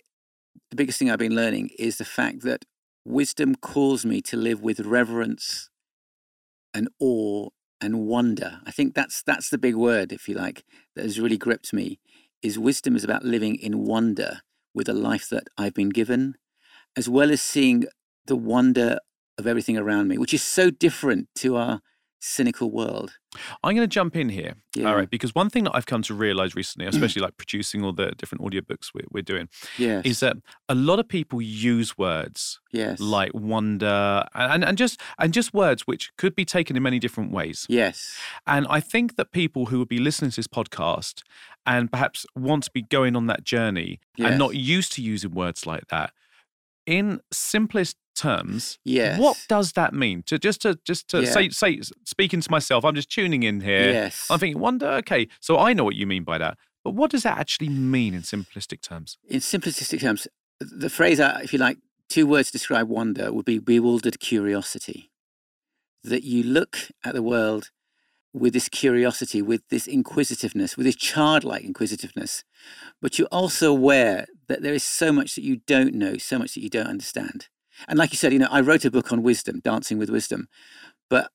the 0.71 0.75
biggest 0.75 0.99
thing 0.99 1.09
I've 1.09 1.19
been 1.19 1.35
learning 1.35 1.69
is 1.79 1.99
the 1.99 2.05
fact 2.05 2.41
that 2.41 2.65
wisdom 3.05 3.55
calls 3.55 4.05
me 4.05 4.21
to 4.23 4.35
live 4.35 4.61
with 4.61 4.81
reverence 4.81 5.69
and 6.73 6.89
awe 6.99 7.47
and 7.81 8.05
wonder. 8.07 8.59
I 8.65 8.71
think 8.71 8.93
that's 8.93 9.23
that's 9.23 9.49
the 9.49 9.57
big 9.57 9.75
word, 9.75 10.11
if 10.11 10.29
you 10.29 10.35
like, 10.35 10.63
that 10.95 11.03
has 11.03 11.19
really 11.19 11.37
gripped 11.37 11.73
me. 11.73 11.99
Is 12.41 12.57
wisdom 12.57 12.95
is 12.95 13.03
about 13.03 13.25
living 13.25 13.55
in 13.55 13.85
wonder 13.85 14.41
with 14.73 14.87
a 14.87 14.93
life 14.93 15.29
that 15.29 15.47
I've 15.57 15.73
been 15.73 15.89
given, 15.89 16.35
as 16.95 17.09
well 17.09 17.31
as 17.31 17.41
seeing 17.41 17.85
the 18.25 18.35
wonder 18.35 18.99
of 19.37 19.47
everything 19.47 19.77
around 19.77 20.07
me, 20.07 20.17
which 20.17 20.33
is 20.33 20.43
so 20.43 20.69
different 20.69 21.27
to 21.35 21.55
our 21.55 21.81
cynical 22.21 22.71
world. 22.71 23.17
I'm 23.63 23.75
going 23.75 23.87
to 23.87 23.93
jump 23.93 24.15
in 24.15 24.29
here. 24.29 24.55
Yeah. 24.75 24.87
All 24.87 24.95
right. 24.95 25.09
Because 25.09 25.33
one 25.33 25.49
thing 25.49 25.63
that 25.63 25.71
I've 25.73 25.87
come 25.87 26.03
to 26.03 26.13
realize 26.13 26.55
recently, 26.55 26.85
mm. 26.85 26.93
especially 26.93 27.21
like 27.21 27.35
producing 27.37 27.83
all 27.83 27.93
the 27.93 28.11
different 28.11 28.43
audiobooks 28.43 28.91
we're, 28.93 29.05
we're 29.11 29.23
doing, 29.23 29.49
yes. 29.77 30.05
is 30.05 30.19
that 30.19 30.37
a 30.69 30.75
lot 30.75 30.99
of 30.99 31.07
people 31.07 31.41
use 31.41 31.97
words 31.97 32.59
yes. 32.71 32.99
like 32.99 33.33
wonder 33.33 34.25
and, 34.35 34.63
and 34.63 34.77
just 34.77 34.99
and 35.17 35.33
just 35.33 35.53
words 35.53 35.87
which 35.87 36.11
could 36.17 36.35
be 36.35 36.45
taken 36.45 36.77
in 36.77 36.83
many 36.83 36.99
different 36.99 37.31
ways. 37.31 37.65
Yes. 37.67 38.15
And 38.45 38.67
I 38.69 38.79
think 38.79 39.15
that 39.15 39.31
people 39.31 39.67
who 39.67 39.79
would 39.79 39.89
be 39.89 39.99
listening 39.99 40.31
to 40.31 40.35
this 40.37 40.47
podcast 40.47 41.23
and 41.65 41.91
perhaps 41.91 42.25
want 42.35 42.63
to 42.65 42.71
be 42.71 42.83
going 42.83 43.15
on 43.15 43.27
that 43.27 43.43
journey 43.43 43.99
yes. 44.15 44.29
and 44.29 44.39
not 44.39 44.55
used 44.55 44.91
to 44.93 45.01
using 45.01 45.31
words 45.31 45.65
like 45.65 45.87
that, 45.87 46.11
in 46.85 47.21
simplest 47.31 47.97
terms, 48.21 48.77
yes. 48.83 49.19
what 49.19 49.37
does 49.47 49.73
that 49.73 49.93
mean? 49.93 50.23
To 50.27 50.37
just 50.37 50.61
to 50.61 50.77
just 50.85 51.07
to 51.09 51.23
yeah. 51.23 51.31
say 51.31 51.49
say 51.49 51.81
speaking 52.03 52.41
to 52.41 52.51
myself, 52.51 52.85
I'm 52.85 52.95
just 52.95 53.11
tuning 53.11 53.43
in 53.43 53.61
here. 53.61 53.91
Yes. 53.91 54.27
I'm 54.29 54.39
thinking, 54.39 54.61
wonder, 54.61 54.87
okay, 55.01 55.27
so 55.39 55.57
I 55.57 55.73
know 55.73 55.83
what 55.83 55.95
you 55.95 56.05
mean 56.05 56.23
by 56.23 56.37
that. 56.37 56.57
But 56.83 56.93
what 56.95 57.11
does 57.11 57.23
that 57.23 57.37
actually 57.37 57.69
mean 57.69 58.13
in 58.13 58.21
simplistic 58.21 58.81
terms? 58.81 59.17
In 59.27 59.39
simplistic 59.39 59.99
terms, 59.99 60.27
the 60.59 60.89
phrase, 60.89 61.19
uh, 61.19 61.39
if 61.43 61.53
you 61.53 61.59
like, 61.59 61.77
two 62.09 62.27
words 62.27 62.49
to 62.49 62.53
describe 62.53 62.87
wonder 62.87 63.31
would 63.31 63.45
be 63.45 63.59
bewildered 63.59 64.19
curiosity. 64.19 65.11
That 66.03 66.23
you 66.23 66.43
look 66.43 66.89
at 67.05 67.13
the 67.13 67.21
world 67.21 67.69
with 68.33 68.53
this 68.53 68.69
curiosity, 68.69 69.41
with 69.41 69.61
this 69.69 69.87
inquisitiveness, 69.87 70.77
with 70.77 70.85
this 70.85 70.95
childlike 70.95 71.63
inquisitiveness, 71.63 72.43
but 73.01 73.19
you're 73.19 73.27
also 73.27 73.71
aware 73.71 74.25
that 74.47 74.61
there 74.61 74.73
is 74.73 74.83
so 74.83 75.11
much 75.11 75.35
that 75.35 75.43
you 75.43 75.57
don't 75.67 75.93
know, 75.93 76.17
so 76.17 76.39
much 76.39 76.53
that 76.53 76.61
you 76.61 76.69
don't 76.69 76.87
understand. 76.87 77.49
And 77.87 77.97
like 77.97 78.11
you 78.11 78.17
said, 78.17 78.33
you 78.33 78.39
know, 78.39 78.47
I 78.51 78.61
wrote 78.61 78.85
a 78.85 78.91
book 78.91 79.11
on 79.11 79.23
wisdom, 79.23 79.61
Dancing 79.63 79.97
with 79.97 80.09
Wisdom, 80.09 80.47
but 81.09 81.31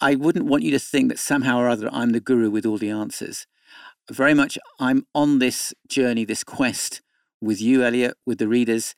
I 0.00 0.14
wouldn't 0.14 0.46
want 0.46 0.64
you 0.64 0.70
to 0.72 0.78
think 0.78 1.08
that 1.08 1.18
somehow 1.18 1.58
or 1.58 1.68
other 1.68 1.88
I'm 1.92 2.10
the 2.10 2.20
guru 2.20 2.50
with 2.50 2.66
all 2.66 2.78
the 2.78 2.90
answers. 2.90 3.46
Very 4.10 4.34
much, 4.34 4.58
I'm 4.78 5.06
on 5.14 5.38
this 5.38 5.72
journey, 5.88 6.24
this 6.24 6.44
quest 6.44 7.00
with 7.40 7.60
you, 7.60 7.82
Elliot, 7.82 8.14
with 8.26 8.38
the 8.38 8.48
readers, 8.48 8.94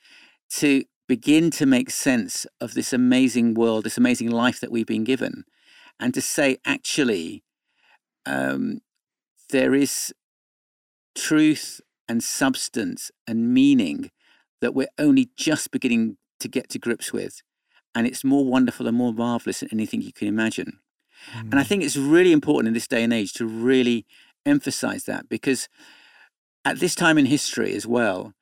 to 0.55 0.85
begin 1.09 1.50
to 1.52 1.66
make 1.66 1.90
sense 1.90 2.47
of 2.61 2.75
this 2.75 2.93
amazing 2.93 3.55
world, 3.55 3.85
this 3.85 3.99
amazing 3.99 4.31
life 4.31 4.61
that 4.61 4.73
we've 4.73 4.87
been 4.87 5.05
given, 5.05 5.45
and 6.00 6.12
to 6.14 6.21
say, 6.21 6.57
actually, 6.64 7.45
um, 8.25 8.81
there 9.50 9.75
is 9.75 10.12
truth 11.14 11.81
and 12.09 12.23
substance 12.23 13.11
and 13.26 13.52
meaning 13.55 14.11
that 14.61 14.75
we're 14.75 14.88
only 14.99 15.31
just 15.37 15.71
beginning 15.71 16.16
to 16.40 16.49
get 16.49 16.69
to 16.71 16.78
grips 16.78 17.12
with. 17.12 17.43
And 17.95 18.07
it's 18.07 18.25
more 18.25 18.45
wonderful 18.45 18.87
and 18.87 18.97
more 18.97 19.12
marvelous 19.12 19.61
than 19.61 19.71
anything 19.73 20.02
you 20.02 20.12
can 20.12 20.28
imagine. 20.28 20.81
Mm. 21.33 21.40
And 21.40 21.55
I 21.55 21.62
mm. 21.62 21.66
think 21.66 21.83
it's 21.83 21.97
really 21.97 22.33
important 22.33 22.69
in 22.69 22.75
this 22.75 22.88
day 22.88 23.02
and 23.02 23.12
age 23.12 23.33
to 23.35 23.47
really 23.47 24.07
emphasize 24.45 25.05
that 25.05 25.28
because 25.28 25.69
at 26.64 26.78
this 26.78 26.95
time 26.95 27.19
in 27.19 27.26
history 27.26 27.75
as 27.75 27.87
well, 27.87 28.35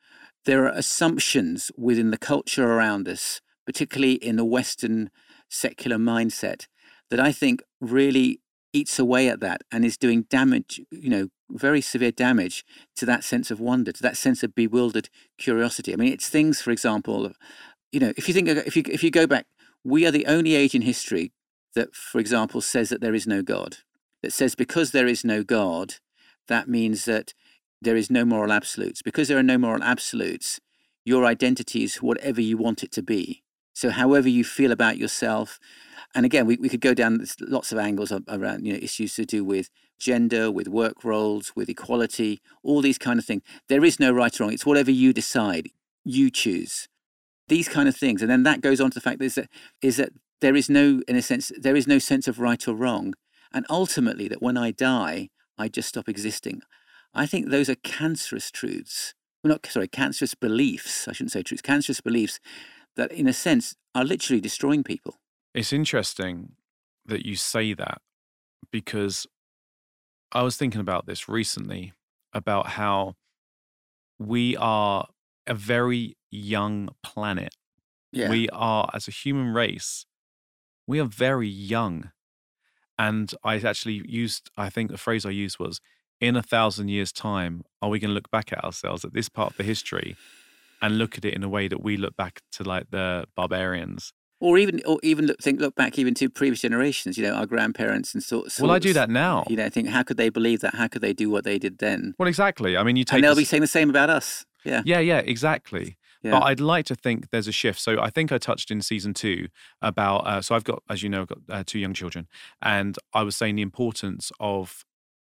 there 0.44 0.64
are 0.64 0.72
assumptions 0.72 1.70
within 1.76 2.10
the 2.10 2.18
culture 2.18 2.70
around 2.70 3.08
us, 3.08 3.40
particularly 3.64 4.14
in 4.14 4.36
the 4.36 4.44
Western 4.44 5.10
secular 5.48 5.96
mindset, 5.96 6.66
that 7.10 7.20
I 7.20 7.32
think 7.32 7.62
really 7.80 8.40
eats 8.72 8.98
away 8.98 9.28
at 9.28 9.40
that 9.40 9.62
and 9.70 9.84
is 9.84 9.96
doing 9.96 10.22
damage, 10.28 10.80
you 10.90 11.08
know, 11.08 11.28
very 11.50 11.80
severe 11.80 12.10
damage 12.10 12.64
to 12.96 13.06
that 13.06 13.22
sense 13.22 13.50
of 13.50 13.60
wonder, 13.60 13.92
to 13.92 14.02
that 14.02 14.16
sense 14.16 14.42
of 14.42 14.54
bewildered 14.54 15.08
curiosity. 15.38 15.92
I 15.92 15.96
mean, 15.96 16.12
it's 16.12 16.28
things, 16.28 16.60
for 16.60 16.72
example, 16.72 17.32
you 17.94 18.00
know, 18.00 18.12
if 18.16 18.26
you 18.26 18.34
think, 18.34 18.48
if 18.48 18.76
you 18.76 18.82
if 18.88 19.04
you 19.04 19.10
go 19.10 19.26
back, 19.26 19.46
we 19.84 20.04
are 20.04 20.10
the 20.10 20.26
only 20.26 20.56
age 20.56 20.74
in 20.74 20.82
history 20.82 21.32
that, 21.74 21.94
for 21.94 22.18
example, 22.18 22.60
says 22.60 22.88
that 22.88 23.00
there 23.00 23.14
is 23.14 23.26
no 23.26 23.40
God. 23.40 23.78
That 24.22 24.32
says 24.32 24.54
because 24.54 24.90
there 24.90 25.06
is 25.06 25.24
no 25.24 25.44
God, 25.44 25.94
that 26.48 26.68
means 26.68 27.04
that 27.04 27.34
there 27.80 27.96
is 27.96 28.10
no 28.10 28.24
moral 28.24 28.52
absolutes. 28.52 29.00
Because 29.00 29.28
there 29.28 29.38
are 29.38 29.44
no 29.44 29.58
moral 29.58 29.82
absolutes, 29.82 30.60
your 31.04 31.24
identity 31.24 31.84
is 31.84 31.96
whatever 31.96 32.40
you 32.40 32.56
want 32.56 32.82
it 32.82 32.90
to 32.92 33.02
be. 33.02 33.44
So, 33.74 33.90
however 33.90 34.28
you 34.28 34.42
feel 34.42 34.72
about 34.72 34.98
yourself, 34.98 35.60
and 36.16 36.26
again, 36.26 36.46
we, 36.46 36.56
we 36.56 36.68
could 36.68 36.80
go 36.80 36.94
down 36.94 37.24
lots 37.40 37.70
of 37.70 37.78
angles 37.78 38.12
around 38.28 38.66
you 38.66 38.72
know 38.72 38.78
issues 38.82 39.14
to 39.14 39.24
do 39.24 39.44
with 39.44 39.70
gender, 40.00 40.50
with 40.50 40.66
work 40.66 41.04
roles, 41.04 41.52
with 41.54 41.68
equality, 41.68 42.40
all 42.64 42.80
these 42.80 42.98
kind 42.98 43.20
of 43.20 43.24
things. 43.24 43.42
There 43.68 43.84
is 43.84 44.00
no 44.00 44.10
right 44.10 44.40
or 44.40 44.44
wrong. 44.44 44.52
It's 44.52 44.66
whatever 44.66 44.90
you 44.90 45.12
decide, 45.12 45.68
you 46.04 46.30
choose. 46.30 46.88
These 47.48 47.68
kind 47.68 47.88
of 47.88 47.96
things, 47.96 48.22
and 48.22 48.30
then 48.30 48.42
that 48.44 48.60
goes 48.60 48.80
on 48.80 48.90
to 48.90 48.94
the 48.94 49.00
fact 49.00 49.22
is 49.22 49.34
that 49.34 49.50
is 49.82 49.98
that 49.98 50.10
there 50.40 50.56
is 50.56 50.68
no, 50.68 51.02
in 51.06 51.16
a 51.16 51.22
sense, 51.22 51.52
there 51.58 51.76
is 51.76 51.86
no 51.86 51.98
sense 51.98 52.26
of 52.26 52.38
right 52.38 52.66
or 52.66 52.74
wrong, 52.74 53.14
and 53.52 53.66
ultimately 53.68 54.28
that 54.28 54.42
when 54.42 54.56
I 54.56 54.70
die, 54.70 55.28
I 55.58 55.68
just 55.68 55.88
stop 55.88 56.08
existing. 56.08 56.62
I 57.12 57.26
think 57.26 57.48
those 57.48 57.68
are 57.68 57.76
cancerous 57.76 58.50
truths. 58.50 59.14
Well, 59.42 59.52
not 59.52 59.66
sorry, 59.66 59.88
cancerous 59.88 60.34
beliefs. 60.34 61.06
I 61.06 61.12
shouldn't 61.12 61.32
say 61.32 61.42
truths. 61.42 61.62
Cancerous 61.62 62.00
beliefs 62.00 62.40
that, 62.96 63.12
in 63.12 63.28
a 63.28 63.32
sense, 63.32 63.76
are 63.94 64.04
literally 64.04 64.40
destroying 64.40 64.82
people. 64.82 65.16
It's 65.54 65.72
interesting 65.72 66.52
that 67.06 67.24
you 67.24 67.36
say 67.36 67.74
that 67.74 68.00
because 68.72 69.26
I 70.32 70.42
was 70.42 70.56
thinking 70.56 70.80
about 70.80 71.06
this 71.06 71.28
recently 71.28 71.92
about 72.32 72.68
how 72.70 73.14
we 74.18 74.56
are 74.56 75.06
a 75.46 75.54
very 75.54 76.16
young 76.36 76.90
planet. 77.02 77.54
Yeah. 78.12 78.30
We 78.30 78.48
are, 78.50 78.90
as 78.94 79.08
a 79.08 79.10
human 79.10 79.52
race, 79.52 80.06
we 80.86 81.00
are 81.00 81.06
very 81.06 81.48
young. 81.48 82.12
And 82.98 83.32
I 83.42 83.56
actually 83.56 84.02
used, 84.06 84.50
I 84.56 84.70
think 84.70 84.90
the 84.90 84.98
phrase 84.98 85.26
I 85.26 85.30
used 85.30 85.58
was, 85.58 85.80
in 86.20 86.36
a 86.36 86.42
thousand 86.42 86.88
years' 86.88 87.12
time, 87.12 87.64
are 87.82 87.88
we 87.88 87.98
going 87.98 88.10
to 88.10 88.14
look 88.14 88.30
back 88.30 88.52
at 88.52 88.64
ourselves 88.64 89.04
at 89.04 89.12
this 89.12 89.28
part 89.28 89.50
of 89.50 89.56
the 89.56 89.64
history 89.64 90.16
and 90.80 90.96
look 90.98 91.18
at 91.18 91.24
it 91.24 91.34
in 91.34 91.42
a 91.42 91.48
way 91.48 91.66
that 91.68 91.82
we 91.82 91.96
look 91.96 92.16
back 92.16 92.40
to 92.52 92.62
like 92.62 92.90
the 92.90 93.26
barbarians? 93.34 94.12
Or 94.40 94.58
even 94.58 94.82
or 94.84 94.98
even 95.02 95.26
look, 95.26 95.40
think 95.40 95.60
look 95.60 95.74
back 95.74 95.98
even 95.98 96.12
to 96.14 96.28
previous 96.28 96.60
generations 96.60 97.16
you 97.16 97.24
know 97.24 97.34
our 97.34 97.46
grandparents 97.46 98.12
and 98.12 98.22
sorts 98.22 98.60
well 98.60 98.72
i 98.72 98.78
do 98.78 98.92
that 98.92 99.08
now. 99.08 99.44
You 99.48 99.56
know 99.56 99.70
think 99.70 99.88
how 99.88 100.02
could 100.02 100.18
they 100.18 100.28
believe 100.28 100.60
that? 100.60 100.74
How 100.74 100.86
could 100.86 101.00
they 101.00 101.14
do 101.14 101.30
what 101.30 101.44
they 101.44 101.58
did 101.58 101.78
then? 101.78 102.14
Well 102.18 102.28
exactly. 102.28 102.76
I 102.76 102.82
mean 102.82 102.96
you 102.96 103.04
take 103.04 103.14
and 103.14 103.24
they'll 103.24 103.34
this... 103.34 103.42
be 103.42 103.46
saying 103.46 103.62
the 103.62 103.66
same 103.68 103.88
about 103.88 104.10
us. 104.10 104.44
Yeah. 104.64 104.82
Yeah 104.84 104.98
yeah 104.98 105.18
exactly 105.18 105.96
yeah. 106.24 106.32
But 106.32 106.42
I'd 106.42 106.60
like 106.60 106.86
to 106.86 106.94
think 106.94 107.30
there's 107.30 107.46
a 107.46 107.52
shift. 107.52 107.78
So 107.80 108.00
I 108.00 108.10
think 108.10 108.32
I 108.32 108.38
touched 108.38 108.70
in 108.70 108.82
season 108.82 109.14
two 109.14 109.48
about. 109.80 110.26
Uh, 110.26 110.42
so 110.42 110.56
I've 110.56 110.64
got, 110.64 110.82
as 110.88 111.02
you 111.02 111.08
know, 111.08 111.20
I've 111.22 111.28
got 111.28 111.38
uh, 111.48 111.64
two 111.64 111.78
young 111.78 111.94
children, 111.94 112.26
and 112.60 112.98
I 113.12 113.22
was 113.22 113.36
saying 113.36 113.56
the 113.56 113.62
importance 113.62 114.32
of 114.40 114.84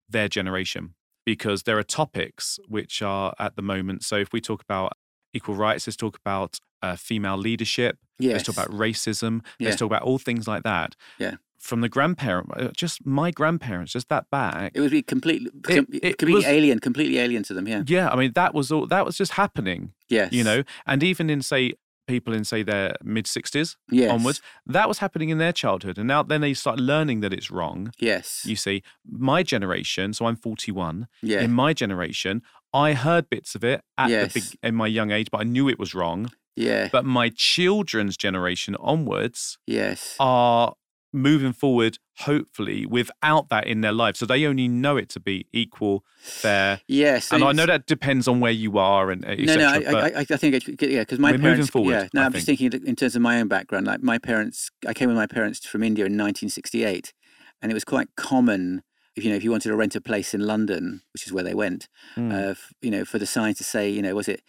their 0.07 0.29
generation 0.29 0.93
because 1.25 1.63
there 1.63 1.77
are 1.77 1.83
topics 1.83 2.59
which 2.67 3.01
are 3.01 3.33
at 3.39 3.55
the 3.55 3.61
moment. 3.61 4.03
So 4.03 4.15
if 4.15 4.31
we 4.31 4.39
talk 4.39 4.61
about 4.61 4.93
equal 5.33 5.55
rights, 5.55 5.87
let's 5.87 5.97
talk 5.97 6.17
about 6.23 6.59
uh, 6.83 6.95
female 6.95 7.37
leadership. 7.37 7.97
Yes. 8.19 8.33
Let's 8.33 8.43
talk 8.43 8.57
about 8.57 8.77
racism. 8.77 9.43
Yeah. 9.59 9.69
Let's 9.69 9.79
talk 9.79 9.87
about 9.87 10.03
all 10.03 10.19
things 10.19 10.47
like 10.47 10.63
that. 10.63 10.95
Yeah. 11.17 11.35
From 11.57 11.81
the 11.81 11.89
grandparent, 11.89 12.51
uh, 12.55 12.67
just 12.77 13.03
my 13.07 13.31
grandparents, 13.31 13.93
just 13.93 14.07
that 14.09 14.29
back. 14.29 14.73
It 14.75 14.81
would 14.81 14.91
be 14.91 15.01
completely, 15.01 15.49
it, 15.67 15.87
it 15.91 16.17
completely 16.19 16.33
was, 16.33 16.45
alien, 16.45 16.79
completely 16.79 17.17
alien 17.17 17.41
to 17.43 17.55
them. 17.55 17.67
Yeah. 17.67 17.81
Yeah. 17.87 18.09
I 18.09 18.15
mean, 18.15 18.33
that 18.35 18.53
was 18.53 18.71
all. 18.71 18.85
That 18.85 19.03
was 19.03 19.17
just 19.17 19.31
happening. 19.31 19.94
Yes. 20.09 20.31
You 20.31 20.43
know, 20.43 20.63
and 20.85 21.03
even 21.03 21.29
in 21.29 21.41
say 21.41 21.73
people 22.07 22.33
in 22.33 22.43
say 22.43 22.63
their 22.63 22.95
mid 23.03 23.25
60s 23.25 23.75
yes. 23.89 24.11
onwards 24.11 24.41
that 24.65 24.87
was 24.87 24.99
happening 24.99 25.29
in 25.29 25.37
their 25.37 25.51
childhood 25.51 25.97
and 25.97 26.07
now 26.07 26.21
then 26.21 26.41
they 26.41 26.53
start 26.53 26.79
learning 26.79 27.21
that 27.21 27.33
it's 27.33 27.49
wrong 27.49 27.91
yes 27.99 28.43
you 28.45 28.55
see 28.55 28.83
my 29.09 29.41
generation 29.43 30.13
so 30.13 30.25
i'm 30.25 30.35
41 30.35 31.07
yeah. 31.21 31.41
in 31.41 31.51
my 31.51 31.73
generation 31.73 32.41
i 32.73 32.93
heard 32.93 33.29
bits 33.29 33.55
of 33.55 33.63
it 33.63 33.81
at 33.97 34.09
yes. 34.09 34.33
the 34.33 34.39
big 34.39 34.59
in 34.61 34.75
my 34.75 34.87
young 34.87 35.11
age 35.11 35.29
but 35.31 35.41
i 35.41 35.43
knew 35.43 35.67
it 35.67 35.79
was 35.79 35.95
wrong 35.95 36.31
yeah 36.55 36.89
but 36.91 37.05
my 37.05 37.29
children's 37.35 38.17
generation 38.17 38.75
onwards 38.79 39.57
yes 39.65 40.15
are 40.19 40.75
moving 41.15 41.53
forward, 41.53 41.97
hopefully, 42.19 42.85
without 42.85 43.49
that 43.49 43.65
in 43.65 43.81
their 43.81 43.91
life. 43.91 44.15
So 44.17 44.25
they 44.25 44.45
only 44.45 44.67
know 44.67 44.97
it 44.97 45.09
to 45.09 45.19
be 45.19 45.47
equal, 45.51 46.03
fair. 46.19 46.81
Yes, 46.87 47.31
and 47.31 47.43
I 47.43 47.51
know 47.51 47.65
that 47.65 47.85
depends 47.85 48.27
on 48.27 48.39
where 48.39 48.51
you 48.51 48.77
are 48.77 49.11
and 49.11 49.21
no, 49.21 49.55
no. 49.55 49.67
I, 49.67 50.09
I, 50.09 50.19
I, 50.19 50.23
think 50.23 50.67
yeah, 50.81 51.01
because 51.01 51.19
my 51.19 51.35
parents. 51.37 51.69
Forward, 51.69 51.91
yeah, 51.91 52.07
no, 52.13 52.21
I 52.21 52.25
am 52.25 52.33
just 52.33 52.45
thinking 52.45 52.71
in 52.73 52.95
terms 52.95 53.15
of 53.15 53.21
my 53.21 53.39
own 53.39 53.47
background. 53.47 53.87
Like 53.87 54.03
my 54.03 54.17
parents, 54.17 54.69
I 54.87 54.93
came 54.93 55.07
with 55.07 55.17
my 55.17 55.27
parents 55.27 55.65
from 55.65 55.83
India 55.83 56.05
in 56.05 56.13
1968, 56.13 57.13
and 57.61 57.71
it 57.71 57.73
was 57.73 57.85
quite 57.85 58.09
common. 58.15 58.83
If 59.15 59.23
you 59.23 59.29
know, 59.29 59.37
if 59.37 59.43
you 59.43 59.51
wanted 59.51 59.69
to 59.69 59.75
rent 59.75 59.95
a 59.95 60.01
place 60.01 60.33
in 60.33 60.41
London, 60.41 61.01
which 61.13 61.25
is 61.25 61.31
where 61.31 61.43
they 61.43 61.53
went, 61.53 61.87
mm. 62.17 62.51
uh, 62.51 62.55
you 62.81 62.91
know, 62.91 63.05
for 63.05 63.17
the 63.17 63.25
sign 63.25 63.53
to 63.55 63.63
say, 63.63 63.89
you 63.89 64.01
know, 64.01 64.13
was 64.13 64.27
it 64.27 64.41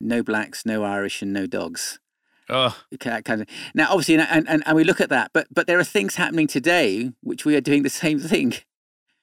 no 0.00 0.22
blacks, 0.22 0.64
no 0.66 0.84
Irish, 0.84 1.22
and 1.22 1.32
no 1.32 1.46
dogs. 1.46 1.98
Oh. 2.48 2.76
Kind 3.00 3.42
of. 3.42 3.46
Now, 3.74 3.88
obviously, 3.90 4.16
and, 4.16 4.48
and, 4.48 4.62
and 4.66 4.76
we 4.76 4.84
look 4.84 5.00
at 5.00 5.08
that, 5.08 5.30
but 5.32 5.46
but 5.50 5.66
there 5.66 5.78
are 5.78 5.84
things 5.84 6.16
happening 6.16 6.46
today 6.46 7.12
which 7.22 7.44
we 7.44 7.56
are 7.56 7.60
doing 7.60 7.82
the 7.82 7.90
same 7.90 8.18
thing. 8.18 8.54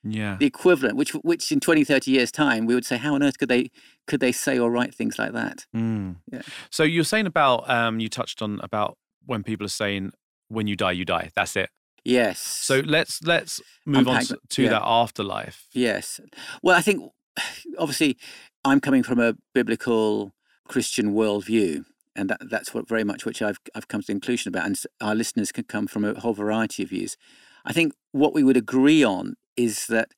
Yeah. 0.03 0.37
The 0.39 0.47
equivalent, 0.47 0.97
which 0.97 1.11
which 1.11 1.51
in 1.51 1.59
20, 1.59 1.83
30 1.83 2.11
years' 2.11 2.31
time, 2.31 2.65
we 2.65 2.73
would 2.73 2.85
say, 2.85 2.97
how 2.97 3.13
on 3.13 3.21
earth 3.21 3.37
could 3.37 3.49
they 3.49 3.69
could 4.07 4.19
they 4.19 4.31
say 4.31 4.57
or 4.57 4.71
write 4.71 4.95
things 4.95 5.19
like 5.19 5.33
that? 5.33 5.65
Mm. 5.75 6.15
Yeah. 6.31 6.41
So 6.71 6.83
you're 6.83 7.03
saying 7.03 7.27
about 7.27 7.69
um, 7.69 7.99
you 7.99 8.09
touched 8.09 8.41
on 8.41 8.59
about 8.63 8.97
when 9.25 9.43
people 9.43 9.65
are 9.65 9.69
saying 9.69 10.11
when 10.47 10.67
you 10.67 10.75
die, 10.75 10.93
you 10.93 11.05
die. 11.05 11.29
That's 11.35 11.55
it. 11.55 11.69
Yes. 12.03 12.39
So 12.39 12.79
let's 12.79 13.21
let's 13.23 13.61
move 13.85 14.07
Unpack, 14.07 14.31
on 14.31 14.37
to, 14.49 14.63
yeah. 14.63 14.69
that 14.69 14.81
afterlife. 14.83 15.67
Yes. 15.73 16.19
Well, 16.63 16.75
I 16.75 16.81
think 16.81 17.11
obviously 17.77 18.17
I'm 18.65 18.79
coming 18.79 19.03
from 19.03 19.19
a 19.19 19.35
biblical 19.53 20.33
Christian 20.67 21.13
worldview 21.13 21.85
and 22.15 22.30
that, 22.30 22.50
that's 22.50 22.74
what 22.74 22.88
very 22.88 23.03
much 23.03 23.25
which 23.25 23.41
I've 23.41 23.60
I've 23.75 23.88
come 23.88 24.01
to 24.01 24.08
the 24.08 24.13
conclusion 24.13 24.50
about. 24.50 24.65
And 24.65 24.77
our 25.00 25.15
listeners 25.15 25.51
can 25.51 25.65
come 25.65 25.88
from 25.88 26.06
a 26.06 26.20
whole 26.20 26.34
variety 26.34 26.84
of 26.84 26.89
views. 26.89 27.18
I 27.65 27.74
think 27.74 27.94
what 28.12 28.34
we 28.34 28.44
would 28.44 28.58
agree 28.58 29.03
on 29.03 29.36
is 29.56 29.88
that 29.88 30.10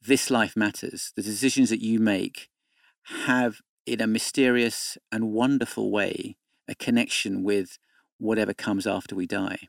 this 0.00 0.30
life 0.30 0.56
matters. 0.56 1.12
The 1.16 1.22
decisions 1.22 1.70
that 1.70 1.82
you 1.82 2.00
make 2.00 2.48
have, 3.24 3.58
in 3.86 4.00
a 4.00 4.06
mysterious 4.06 4.96
and 5.10 5.32
wonderful 5.32 5.90
way, 5.90 6.36
a 6.68 6.74
connection 6.74 7.42
with 7.42 7.78
whatever 8.18 8.54
comes 8.54 8.86
after 8.86 9.14
we 9.14 9.26
die. 9.26 9.68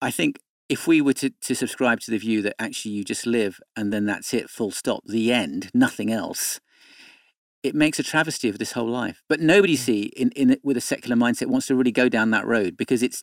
I 0.00 0.10
think 0.10 0.38
if 0.68 0.86
we 0.86 1.00
were 1.00 1.12
to, 1.14 1.30
to 1.30 1.54
subscribe 1.54 2.00
to 2.00 2.10
the 2.10 2.18
view 2.18 2.42
that 2.42 2.60
actually 2.60 2.92
you 2.92 3.04
just 3.04 3.26
live 3.26 3.60
and 3.76 3.92
then 3.92 4.04
that's 4.06 4.34
it, 4.34 4.50
full 4.50 4.70
stop, 4.70 5.02
the 5.06 5.32
end, 5.32 5.70
nothing 5.74 6.12
else, 6.12 6.60
it 7.62 7.74
makes 7.74 7.98
a 7.98 8.02
travesty 8.02 8.48
of 8.48 8.58
this 8.58 8.72
whole 8.72 8.88
life. 8.88 9.22
But 9.28 9.40
nobody 9.40 9.76
see 9.76 10.04
in, 10.16 10.30
in 10.30 10.56
with 10.62 10.76
a 10.76 10.80
secular 10.80 11.16
mindset 11.16 11.46
wants 11.46 11.66
to 11.68 11.74
really 11.74 11.92
go 11.92 12.08
down 12.08 12.30
that 12.30 12.46
road 12.46 12.76
because 12.76 13.02
it's 13.02 13.22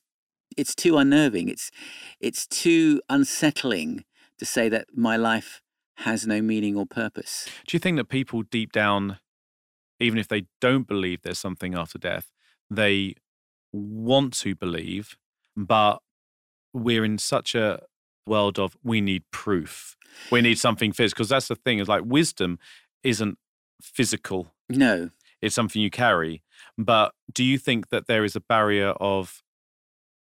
it's 0.56 0.76
too 0.76 0.98
unnerving. 0.98 1.50
It's 1.50 1.72
it's 2.20 2.46
too 2.48 3.02
unsettling 3.10 4.06
to 4.38 4.46
say 4.46 4.70
that 4.70 4.88
my 4.96 5.18
life 5.18 5.62
has 5.98 6.26
no 6.26 6.42
meaning 6.42 6.76
or 6.76 6.86
purpose. 6.86 7.48
Do 7.68 7.76
you 7.76 7.80
think 7.80 7.98
that 7.98 8.06
people 8.10 8.44
deep 8.44 8.72
down, 8.72 9.20
even 10.00 10.20
if 10.20 10.28
they 10.28 10.46
don't 10.60 10.88
believe 10.88 11.22
there's 11.22 11.40
something 11.40 11.76
after 11.76 11.98
death, 11.98 12.32
they 12.70 13.16
want 13.72 14.34
to 14.34 14.56
believe, 14.56 15.18
but 15.56 16.00
we're 16.74 17.06
in 17.06 17.18
such 17.18 17.56
a 17.56 17.82
world 18.26 18.58
of 18.60 18.76
we 18.84 19.02
need 19.02 19.24
proof. 19.32 19.96
We 20.32 20.42
need 20.42 20.58
something 20.58 20.92
physical. 20.92 21.24
Because 21.24 21.30
that's 21.30 21.48
the 21.48 21.56
thing, 21.56 21.80
is 21.80 21.88
like 21.88 22.04
wisdom 22.06 22.60
isn't 23.04 23.38
physical. 23.84 24.54
No. 24.70 25.10
It's 25.42 25.56
something 25.56 25.82
you 25.82 25.90
carry. 25.90 26.44
But 26.78 27.14
do 27.32 27.44
you 27.44 27.58
think 27.58 27.90
that 27.90 28.08
there 28.08 28.24
is 28.24 28.36
a 28.36 28.40
barrier 28.40 28.90
of 28.90 29.44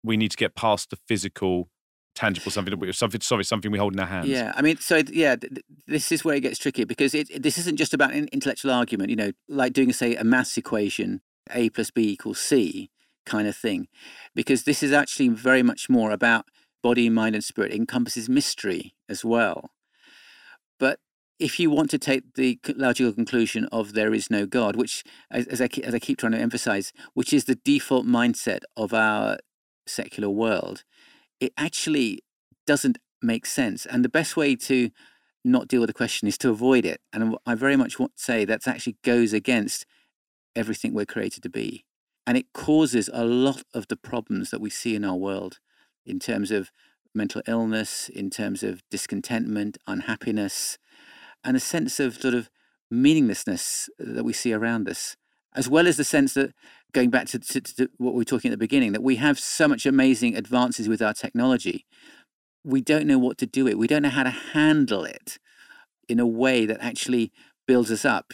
we 0.03 0.15
need 0.15 0.31
to 0.31 0.37
get 0.37 0.55
past 0.55 0.89
the 0.89 0.97
physical 1.07 1.69
tangible, 2.17 2.51
something 2.51 2.91
something 2.91 3.21
sorry, 3.21 3.43
something 3.43 3.71
we 3.71 3.77
hold 3.77 3.93
in 3.93 3.99
our 3.99 4.07
hands. 4.07 4.27
Yeah, 4.27 4.51
I 4.55 4.61
mean, 4.61 4.77
so 4.77 5.01
yeah, 5.11 5.35
th- 5.35 5.63
this 5.85 6.11
is 6.11 6.25
where 6.25 6.35
it 6.35 6.41
gets 6.41 6.57
tricky 6.57 6.83
because 6.83 7.13
it, 7.13 7.41
this 7.41 7.57
isn't 7.59 7.77
just 7.77 7.93
about 7.93 8.13
an 8.13 8.27
intellectual 8.31 8.71
argument. 8.71 9.09
You 9.11 9.15
know, 9.15 9.31
like 9.47 9.73
doing 9.73 9.93
say 9.93 10.15
a 10.15 10.23
maths 10.23 10.57
equation, 10.57 11.21
a 11.51 11.69
plus 11.69 11.91
b 11.91 12.09
equals 12.09 12.39
c 12.39 12.89
kind 13.25 13.47
of 13.47 13.55
thing, 13.55 13.87
because 14.33 14.63
this 14.63 14.81
is 14.81 14.91
actually 14.91 15.29
very 15.29 15.63
much 15.63 15.89
more 15.89 16.11
about 16.11 16.45
body, 16.81 17.09
mind, 17.09 17.35
and 17.35 17.43
spirit. 17.43 17.71
It 17.71 17.77
encompasses 17.77 18.27
mystery 18.27 18.95
as 19.07 19.23
well. 19.23 19.69
If 21.39 21.59
you 21.59 21.69
want 21.69 21.89
to 21.91 21.99
take 21.99 22.33
the 22.33 22.59
logical 22.75 23.13
conclusion 23.13 23.67
of 23.71 23.93
there 23.93 24.13
is 24.13 24.31
no 24.31 24.45
God, 24.45 24.75
which, 24.75 25.03
as, 25.29 25.45
as, 25.47 25.61
I, 25.61 25.69
as 25.83 25.93
I 25.93 25.99
keep 25.99 26.17
trying 26.17 26.31
to 26.31 26.39
emphasize, 26.39 26.93
which 27.13 27.31
is 27.31 27.45
the 27.45 27.55
default 27.55 28.05
mindset 28.07 28.61
of 28.75 28.93
our 28.93 29.37
secular 29.85 30.29
world, 30.29 30.83
it 31.39 31.53
actually 31.57 32.19
doesn't 32.65 32.97
make 33.21 33.45
sense. 33.45 33.85
And 33.85 34.03
the 34.03 34.09
best 34.09 34.35
way 34.35 34.55
to 34.55 34.89
not 35.45 35.67
deal 35.67 35.81
with 35.81 35.89
the 35.89 35.93
question 35.93 36.27
is 36.27 36.37
to 36.39 36.49
avoid 36.49 36.85
it. 36.85 37.01
And 37.13 37.35
I 37.45 37.55
very 37.55 37.75
much 37.75 37.99
want 37.99 38.17
to 38.17 38.23
say 38.23 38.43
that 38.45 38.67
actually 38.67 38.97
goes 39.03 39.33
against 39.33 39.85
everything 40.55 40.93
we're 40.93 41.05
created 41.05 41.43
to 41.43 41.49
be. 41.49 41.85
And 42.25 42.37
it 42.37 42.51
causes 42.53 43.09
a 43.13 43.23
lot 43.23 43.63
of 43.73 43.87
the 43.87 43.95
problems 43.95 44.49
that 44.49 44.59
we 44.59 44.69
see 44.69 44.95
in 44.95 45.05
our 45.05 45.15
world 45.15 45.59
in 46.05 46.19
terms 46.19 46.51
of 46.51 46.71
mental 47.15 47.41
illness, 47.47 48.09
in 48.09 48.29
terms 48.29 48.63
of 48.63 48.81
discontentment, 48.91 49.77
unhappiness, 49.87 50.77
and 51.43 51.55
a 51.55 51.59
sense 51.59 51.99
of 51.99 52.15
sort 52.15 52.33
of 52.33 52.49
meaninglessness 52.89 53.89
that 53.99 54.23
we 54.23 54.33
see 54.33 54.53
around 54.53 54.89
us, 54.89 55.15
as 55.55 55.69
well 55.69 55.87
as 55.87 55.97
the 55.97 56.03
sense 56.03 56.33
that 56.33 56.53
going 56.93 57.09
back 57.09 57.27
to, 57.27 57.39
to, 57.39 57.61
to, 57.61 57.89
what 57.97 58.13
we 58.13 58.19
were 58.19 58.25
talking 58.25 58.49
at 58.49 58.53
the 58.53 58.57
beginning, 58.57 58.93
that 58.93 59.03
we 59.03 59.17
have 59.17 59.39
so 59.39 59.67
much 59.67 59.85
amazing 59.85 60.35
advances 60.35 60.87
with 60.87 61.01
our 61.01 61.13
technology. 61.13 61.85
We 62.63 62.81
don't 62.81 63.07
know 63.07 63.19
what 63.19 63.37
to 63.39 63.45
do 63.45 63.67
it. 63.67 63.77
We 63.77 63.87
don't 63.87 64.01
know 64.01 64.09
how 64.09 64.23
to 64.23 64.29
handle 64.29 65.03
it 65.03 65.37
in 66.09 66.19
a 66.19 66.27
way 66.27 66.65
that 66.65 66.79
actually 66.81 67.31
builds 67.65 67.91
us 67.91 68.05
up 68.05 68.31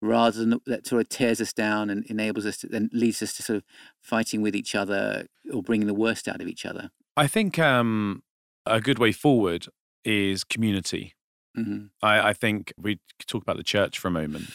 rather 0.00 0.38
than 0.38 0.60
that 0.66 0.86
sort 0.86 1.00
of 1.00 1.08
tears 1.08 1.40
us 1.40 1.52
down 1.52 1.88
and 1.88 2.04
enables 2.06 2.44
us 2.44 2.58
to 2.58 2.66
then 2.66 2.90
leads 2.92 3.22
us 3.22 3.32
to 3.34 3.42
sort 3.42 3.56
of 3.56 3.64
fighting 4.02 4.42
with 4.42 4.54
each 4.54 4.74
other 4.74 5.26
or 5.52 5.62
bringing 5.62 5.86
the 5.86 5.94
worst 5.94 6.28
out 6.28 6.42
of 6.42 6.46
each 6.46 6.66
other. 6.66 6.90
I 7.16 7.26
think 7.26 7.58
um, 7.58 8.22
a 8.66 8.80
good 8.80 8.98
way 8.98 9.12
forward 9.12 9.66
is 10.04 10.44
community. 10.44 11.14
Mm-hmm. 11.56 11.86
I, 12.02 12.30
I, 12.30 12.32
think 12.32 12.72
we 12.76 12.98
talk 13.26 13.42
about 13.42 13.56
the 13.56 13.62
church 13.62 13.98
for 13.98 14.08
a 14.08 14.10
moment. 14.10 14.46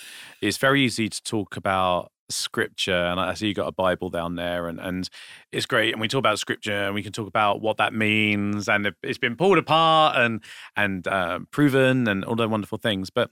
It's 0.41 0.57
very 0.57 0.81
easy 0.81 1.07
to 1.07 1.23
talk 1.23 1.55
about 1.55 2.11
scripture, 2.29 3.05
and 3.05 3.19
I 3.19 3.33
see 3.33 3.47
you 3.47 3.53
got 3.53 3.67
a 3.67 3.71
Bible 3.71 4.09
down 4.09 4.35
there, 4.35 4.67
and 4.67 4.79
and 4.79 5.09
it's 5.51 5.65
great. 5.65 5.93
And 5.93 6.01
we 6.01 6.07
talk 6.07 6.19
about 6.19 6.39
scripture, 6.39 6.85
and 6.85 6.93
we 6.93 7.03
can 7.03 7.11
talk 7.11 7.27
about 7.27 7.61
what 7.61 7.77
that 7.77 7.93
means, 7.93 8.67
and 8.67 8.91
it's 9.03 9.17
been 9.17 9.35
pulled 9.35 9.57
apart 9.57 10.17
and 10.17 10.43
and 10.75 11.07
uh, 11.07 11.39
proven, 11.51 12.07
and 12.07 12.25
all 12.25 12.35
the 12.35 12.47
wonderful 12.47 12.77
things. 12.77 13.09
But 13.09 13.31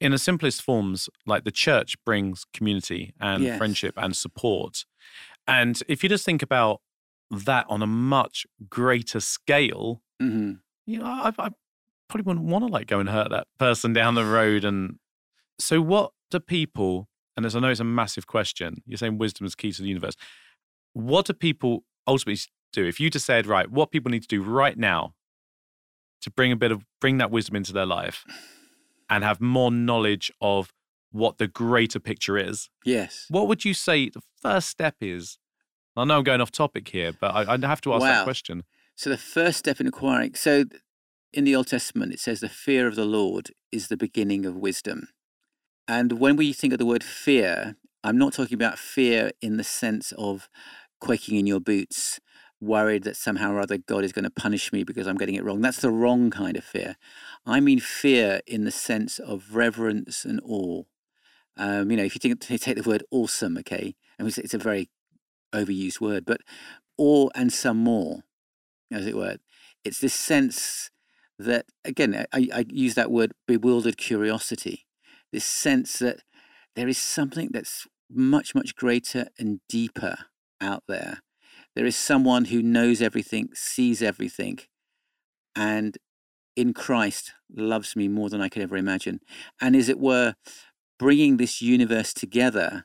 in 0.00 0.12
the 0.12 0.18
simplest 0.18 0.62
forms, 0.62 1.08
like 1.26 1.44
the 1.44 1.50
church 1.50 1.96
brings 2.04 2.44
community 2.52 3.12
and 3.20 3.42
yes. 3.42 3.58
friendship 3.58 3.94
and 3.96 4.16
support. 4.16 4.84
And 5.46 5.80
if 5.88 6.02
you 6.02 6.08
just 6.08 6.24
think 6.24 6.42
about 6.42 6.82
that 7.30 7.66
on 7.68 7.82
a 7.82 7.86
much 7.86 8.46
greater 8.68 9.20
scale, 9.20 10.02
mm-hmm. 10.22 10.52
you 10.86 10.98
know, 10.98 11.06
I, 11.06 11.32
I 11.38 11.50
probably 12.08 12.24
wouldn't 12.24 12.46
want 12.46 12.66
to 12.66 12.72
like 12.72 12.86
go 12.86 13.00
and 13.00 13.08
hurt 13.08 13.30
that 13.30 13.46
person 13.58 13.92
down 13.92 14.14
the 14.14 14.24
road. 14.24 14.64
And 14.64 14.96
so, 15.58 15.80
what 15.80 16.12
do 16.30 16.40
people? 16.40 17.08
And 17.36 17.46
as 17.46 17.54
I 17.54 17.60
know 17.60 17.68
it's 17.68 17.80
a 17.80 17.84
massive 17.84 18.26
question, 18.26 18.82
you're 18.86 18.98
saying 18.98 19.18
wisdom 19.18 19.46
is 19.46 19.54
key 19.54 19.72
to 19.72 19.82
the 19.82 19.88
universe. 19.88 20.14
What 20.92 21.26
do 21.26 21.32
people 21.32 21.84
ultimately 22.06 22.40
do? 22.72 22.84
If 22.84 22.98
you 22.98 23.10
just 23.10 23.26
said, 23.26 23.46
right, 23.46 23.70
what 23.70 23.92
people 23.92 24.10
need 24.10 24.22
to 24.22 24.28
do 24.28 24.42
right 24.42 24.76
now 24.76 25.14
to 26.22 26.30
bring 26.30 26.50
a 26.50 26.56
bit 26.56 26.72
of 26.72 26.84
bring 27.00 27.18
that 27.18 27.30
wisdom 27.30 27.56
into 27.56 27.72
their 27.72 27.86
life 27.86 28.24
and 29.10 29.22
have 29.22 29.40
more 29.40 29.70
knowledge 29.70 30.32
of 30.40 30.72
what 31.10 31.38
the 31.38 31.48
greater 31.48 31.98
picture 31.98 32.36
is. 32.36 32.68
Yes. 32.84 33.26
What 33.28 33.48
would 33.48 33.64
you 33.64 33.72
say 33.72 34.10
the 34.10 34.20
first 34.42 34.68
step 34.68 34.96
is 35.00 35.38
I 35.96 36.04
know 36.04 36.18
I'm 36.18 36.24
going 36.24 36.40
off 36.40 36.52
topic 36.52 36.88
here, 36.88 37.12
but 37.18 37.34
I, 37.34 37.54
I 37.54 37.66
have 37.66 37.80
to 37.82 37.92
ask 37.92 38.02
wow. 38.02 38.06
that 38.06 38.24
question. 38.24 38.62
So 38.94 39.10
the 39.10 39.18
first 39.18 39.58
step 39.58 39.80
in 39.80 39.86
acquiring, 39.86 40.34
so 40.34 40.64
in 41.32 41.44
the 41.44 41.54
Old 41.54 41.68
Testament, 41.68 42.12
it 42.12 42.20
says 42.20 42.40
the 42.40 42.48
fear 42.48 42.86
of 42.86 42.96
the 42.96 43.04
Lord 43.04 43.50
is 43.70 43.88
the 43.88 43.96
beginning 43.96 44.46
of 44.46 44.56
wisdom. 44.56 45.08
And 45.86 46.18
when 46.18 46.36
we 46.36 46.52
think 46.52 46.72
of 46.72 46.78
the 46.78 46.86
word 46.86 47.04
fear, 47.04 47.76
I'm 48.02 48.18
not 48.18 48.32
talking 48.32 48.54
about 48.54 48.78
fear 48.78 49.32
in 49.40 49.56
the 49.56 49.64
sense 49.64 50.12
of 50.12 50.48
quaking 51.00 51.38
in 51.38 51.46
your 51.46 51.60
boots, 51.60 52.20
worried 52.60 53.04
that 53.04 53.16
somehow 53.16 53.52
or 53.52 53.60
other 53.60 53.78
God 53.78 54.04
is 54.04 54.12
going 54.12 54.24
to 54.24 54.30
punish 54.30 54.72
me 54.72 54.84
because 54.84 55.06
I'm 55.06 55.16
getting 55.16 55.34
it 55.34 55.44
wrong. 55.44 55.60
That's 55.60 55.80
the 55.80 55.90
wrong 55.90 56.30
kind 56.30 56.56
of 56.56 56.64
fear. 56.64 56.96
I 57.46 57.60
mean 57.60 57.80
fear 57.80 58.40
in 58.46 58.64
the 58.64 58.70
sense 58.70 59.18
of 59.18 59.54
reverence 59.54 60.24
and 60.24 60.40
awe. 60.44 60.84
Um, 61.56 61.90
you 61.90 61.96
know, 61.96 62.04
if 62.04 62.14
you 62.14 62.20
think, 62.20 62.40
take 62.40 62.76
the 62.76 62.88
word 62.88 63.04
awesome, 63.10 63.58
okay, 63.58 63.96
and 64.18 64.28
it's 64.28 64.54
a 64.54 64.58
very 64.58 64.90
overused 65.52 66.00
word, 66.00 66.24
but 66.24 66.40
or 66.96 67.30
and 67.34 67.52
some 67.52 67.78
more, 67.78 68.22
as 68.92 69.06
it 69.06 69.16
were. 69.16 69.38
It's 69.84 69.98
this 69.98 70.14
sense 70.14 70.90
that, 71.38 71.66
again, 71.84 72.26
I, 72.32 72.48
I 72.52 72.64
use 72.68 72.94
that 72.94 73.10
word 73.10 73.32
bewildered 73.46 73.96
curiosity, 73.96 74.86
this 75.32 75.44
sense 75.44 75.98
that 75.98 76.20
there 76.74 76.88
is 76.88 76.98
something 76.98 77.50
that's 77.52 77.86
much, 78.10 78.54
much 78.54 78.74
greater 78.74 79.28
and 79.38 79.60
deeper 79.68 80.16
out 80.60 80.84
there. 80.88 81.20
There 81.76 81.86
is 81.86 81.96
someone 81.96 82.46
who 82.46 82.62
knows 82.62 83.00
everything, 83.00 83.50
sees 83.54 84.02
everything, 84.02 84.58
and 85.54 85.96
in 86.56 86.72
Christ 86.72 87.34
loves 87.54 87.94
me 87.94 88.08
more 88.08 88.28
than 88.28 88.40
I 88.40 88.48
could 88.48 88.62
ever 88.62 88.76
imagine. 88.76 89.20
And 89.60 89.76
as 89.76 89.88
it 89.88 90.00
were, 90.00 90.34
bringing 90.98 91.36
this 91.36 91.62
universe 91.62 92.12
together 92.12 92.84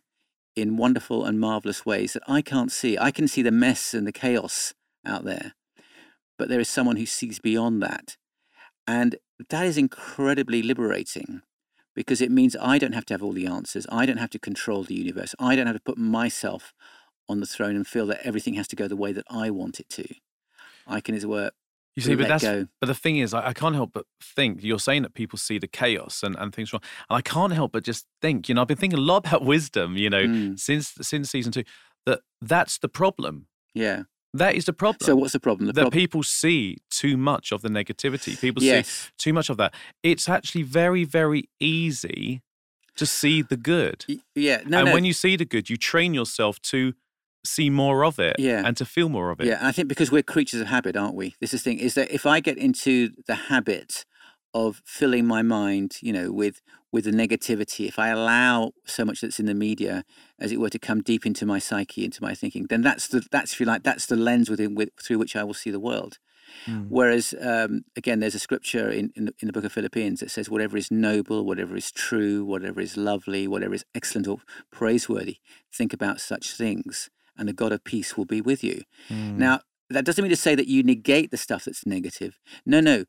in 0.55 0.77
wonderful 0.77 1.25
and 1.25 1.39
marvelous 1.39 1.85
ways 1.85 2.13
that 2.13 2.23
I 2.27 2.41
can't 2.41 2.71
see. 2.71 2.97
I 2.97 3.11
can 3.11 3.27
see 3.27 3.41
the 3.41 3.51
mess 3.51 3.93
and 3.93 4.05
the 4.05 4.11
chaos 4.11 4.73
out 5.05 5.25
there, 5.25 5.53
but 6.37 6.49
there 6.49 6.59
is 6.59 6.69
someone 6.69 6.97
who 6.97 7.05
sees 7.05 7.39
beyond 7.39 7.81
that. 7.81 8.17
And 8.88 9.17
that 9.50 9.65
is 9.65 9.78
incredibly 9.78 10.62
liberating 10.62 11.41
because 11.96 12.22
it 12.22 12.32
means 12.32 12.56
I 12.60 12.78
don't 12.78 12.93
have 12.93 13.06
to 13.06 13.13
have 13.13 13.24
all 13.24 13.34
the 13.34 13.48
answers. 13.48 13.86
I 13.89 14.06
don't 14.06 14.17
have 14.17 14.32
to 14.32 14.39
control 14.39 14.84
the 14.84 14.96
universe. 14.96 15.36
I 15.39 15.56
don't 15.56 15.67
have 15.67 15.76
to 15.76 15.82
put 15.82 15.98
myself 15.98 16.74
on 17.30 17.39
the 17.39 17.46
throne 17.46 17.76
and 17.76 17.88
feel 17.88 18.06
that 18.08 18.26
everything 18.26 18.56
has 18.56 18.67
to 18.69 18.76
go 18.76 18.88
the 18.88 18.96
way 18.96 19.12
that 19.13 19.26
I 19.30 19.50
want 19.50 19.80
it 19.80 19.89
to. 19.89 20.06
I 20.86 21.00
can, 21.00 21.15
as 21.15 21.24
it 21.24 21.28
were, 21.28 21.52
you 21.96 22.02
see, 22.02 22.15
but 22.15 22.28
that's 22.28 22.43
go. 22.43 22.67
but 22.82 22.88
the 22.88 22.96
thing 22.96 23.17
is, 23.17 23.34
I, 23.34 23.50
I, 23.50 23.54
can't 23.54 23.76
help 23.76 23.91
but 23.93 24.06
think 24.19 24.63
you're 24.63 24.80
saying 24.80 25.04
that 25.04 25.13
people 25.13 25.38
see 25.38 25.60
the 25.60 25.67
chaos 25.67 26.24
and, 26.24 26.36
and 26.38 26.54
things 26.54 26.74
wrong, 26.74 26.82
and 27.08 27.17
I 27.17 27.22
can't 27.22 27.54
help 27.54 27.72
but 27.72 27.84
just 27.84 28.08
think, 28.19 28.50
you 28.50 28.56
know, 28.56 28.62
I've 28.62 28.67
been 28.67 28.78
thinking 28.78 28.98
a 28.98 29.02
lot 29.02 29.28
about 29.28 29.43
wisdom, 29.46 29.96
you 29.96 30.10
know, 30.10 30.24
mm. 30.24 30.60
since 30.60 30.96
since 31.02 31.30
season 31.30 31.52
two, 31.52 31.63
that 32.08 32.22
that's 32.41 32.80
the 32.80 32.89
problem. 32.89 33.46
Yeah, 33.76 34.04
that 34.34 34.56
is 34.56 34.65
the 34.65 34.74
problem. 34.74 35.06
So 35.06 35.15
what's 35.15 35.34
the 35.34 35.39
problem? 35.39 35.67
The 35.67 35.74
that 35.74 35.82
prob- 35.82 35.93
people 35.93 36.24
see 36.24 36.78
too 36.89 37.17
much 37.17 37.52
of 37.52 37.62
the 37.62 37.69
negativity. 37.69 38.39
People 38.39 38.63
yes. 38.63 38.88
see 38.88 39.10
too 39.17 39.34
much 39.34 39.50
of 39.50 39.58
that. 39.58 39.74
It's 40.02 40.28
actually 40.28 40.63
very 40.63 41.04
very 41.04 41.50
easy 41.60 42.41
to 42.96 43.06
see 43.06 43.41
the 43.41 43.58
good. 43.58 44.06
Yeah, 44.36 44.62
no, 44.65 44.80
and 44.80 44.88
no. 44.88 44.93
when 44.93 45.06
you 45.06 45.13
see 45.13 45.36
the 45.36 45.46
good, 45.46 45.69
you 45.69 45.78
train 45.78 46.13
yourself 46.13 46.62
to 46.63 46.93
see 47.46 47.69
more 47.69 48.06
of 48.06 48.19
it 48.19 48.38
yeah. 48.39 48.62
and 48.65 48.78
to 48.78 48.86
feel 48.86 49.10
more 49.10 49.30
of 49.30 49.41
it. 49.41 49.48
Yeah, 49.48 49.58
and 49.58 49.67
I 49.67 49.72
think 49.72 49.88
because 49.88 50.12
we're 50.12 50.24
creatures 50.24 50.62
of 50.62 50.67
habit, 50.67 50.96
aren't 50.96 51.15
we? 51.15 51.36
This 51.39 51.54
is 51.54 51.63
the 51.63 51.72
thing 51.72 51.80
is 51.80 51.93
that 51.96 52.12
if 52.12 52.26
I 52.26 52.39
get 52.39 52.58
into 52.58 53.10
the 53.28 53.36
habit 53.36 54.06
of 54.54 54.82
filling 54.86 55.26
my 55.26 55.41
mind, 55.41 55.98
you 56.02 56.13
know, 56.13 56.32
with 56.32 56.62
with 56.93 57.06
the 57.06 57.12
negativity, 57.12 57.88
if 57.88 57.97
I 57.97 58.10
allow 58.10 58.71
so 58.86 59.03
much 59.03 59.19
that's 59.19 59.39
in 59.39 59.47
the 59.47 59.56
media, 59.56 60.06
as 60.39 60.51
it 60.51 60.60
were, 60.60 60.69
to 60.69 60.79
come 60.79 61.01
deep 61.01 61.25
into 61.25 61.45
my 61.45 61.60
psyche, 61.60 62.06
into 62.06 62.21
my 62.21 62.36
thinking, 62.36 62.67
then 62.69 62.82
that's 62.82 63.08
the 63.08 63.25
that's 63.32 63.53
if 63.53 63.60
you 63.60 63.65
like 63.65 63.84
that's 63.84 64.06
the 64.06 64.15
lens 64.15 64.49
within 64.49 64.75
with, 64.75 64.89
through 65.01 65.17
which 65.17 65.36
I 65.36 65.43
will 65.43 65.56
see 65.56 65.71
the 65.71 65.79
world. 65.79 66.19
Mm. 66.67 66.86
Whereas, 66.89 67.34
um, 67.41 67.84
again, 67.97 68.19
there's 68.19 68.36
a 68.36 68.39
scripture 68.39 68.89
in, 68.89 69.12
in 69.15 69.25
the, 69.25 69.34
in, 69.39 69.47
the, 69.47 69.53
book 69.53 69.63
of 69.63 69.71
Philippians 69.71 70.19
that 70.19 70.29
says, 70.29 70.51
whatever 70.51 70.77
is 70.77 70.91
noble, 70.91 71.43
whatever 71.45 71.75
is 71.75 71.91
true, 71.91 72.45
whatever 72.45 72.79
is 72.79 72.95
lovely, 72.95 73.47
whatever 73.47 73.73
is 73.73 73.86
excellent 73.95 74.27
or 74.27 74.38
praiseworthy, 74.71 75.38
think 75.73 75.93
about 75.93 76.21
such 76.21 76.51
things 76.51 77.10
and 77.38 77.47
the 77.47 77.53
God 77.53 77.71
of 77.71 77.84
peace 77.84 78.15
will 78.15 78.25
be 78.25 78.39
with 78.39 78.63
you. 78.63 78.84
Mm. 79.10 79.38
Now, 79.38 79.62
that 79.89 80.06
doesn't 80.06 80.21
mean 80.21 80.29
to 80.29 80.36
say 80.36 80.56
that 80.56 80.67
you 80.67 80.84
negate 80.84 81.32
the 81.32 81.38
stuff 81.38 81.65
that's 81.65 81.86
negative. 81.86 82.39
No, 82.65 82.79
no. 82.79 83.06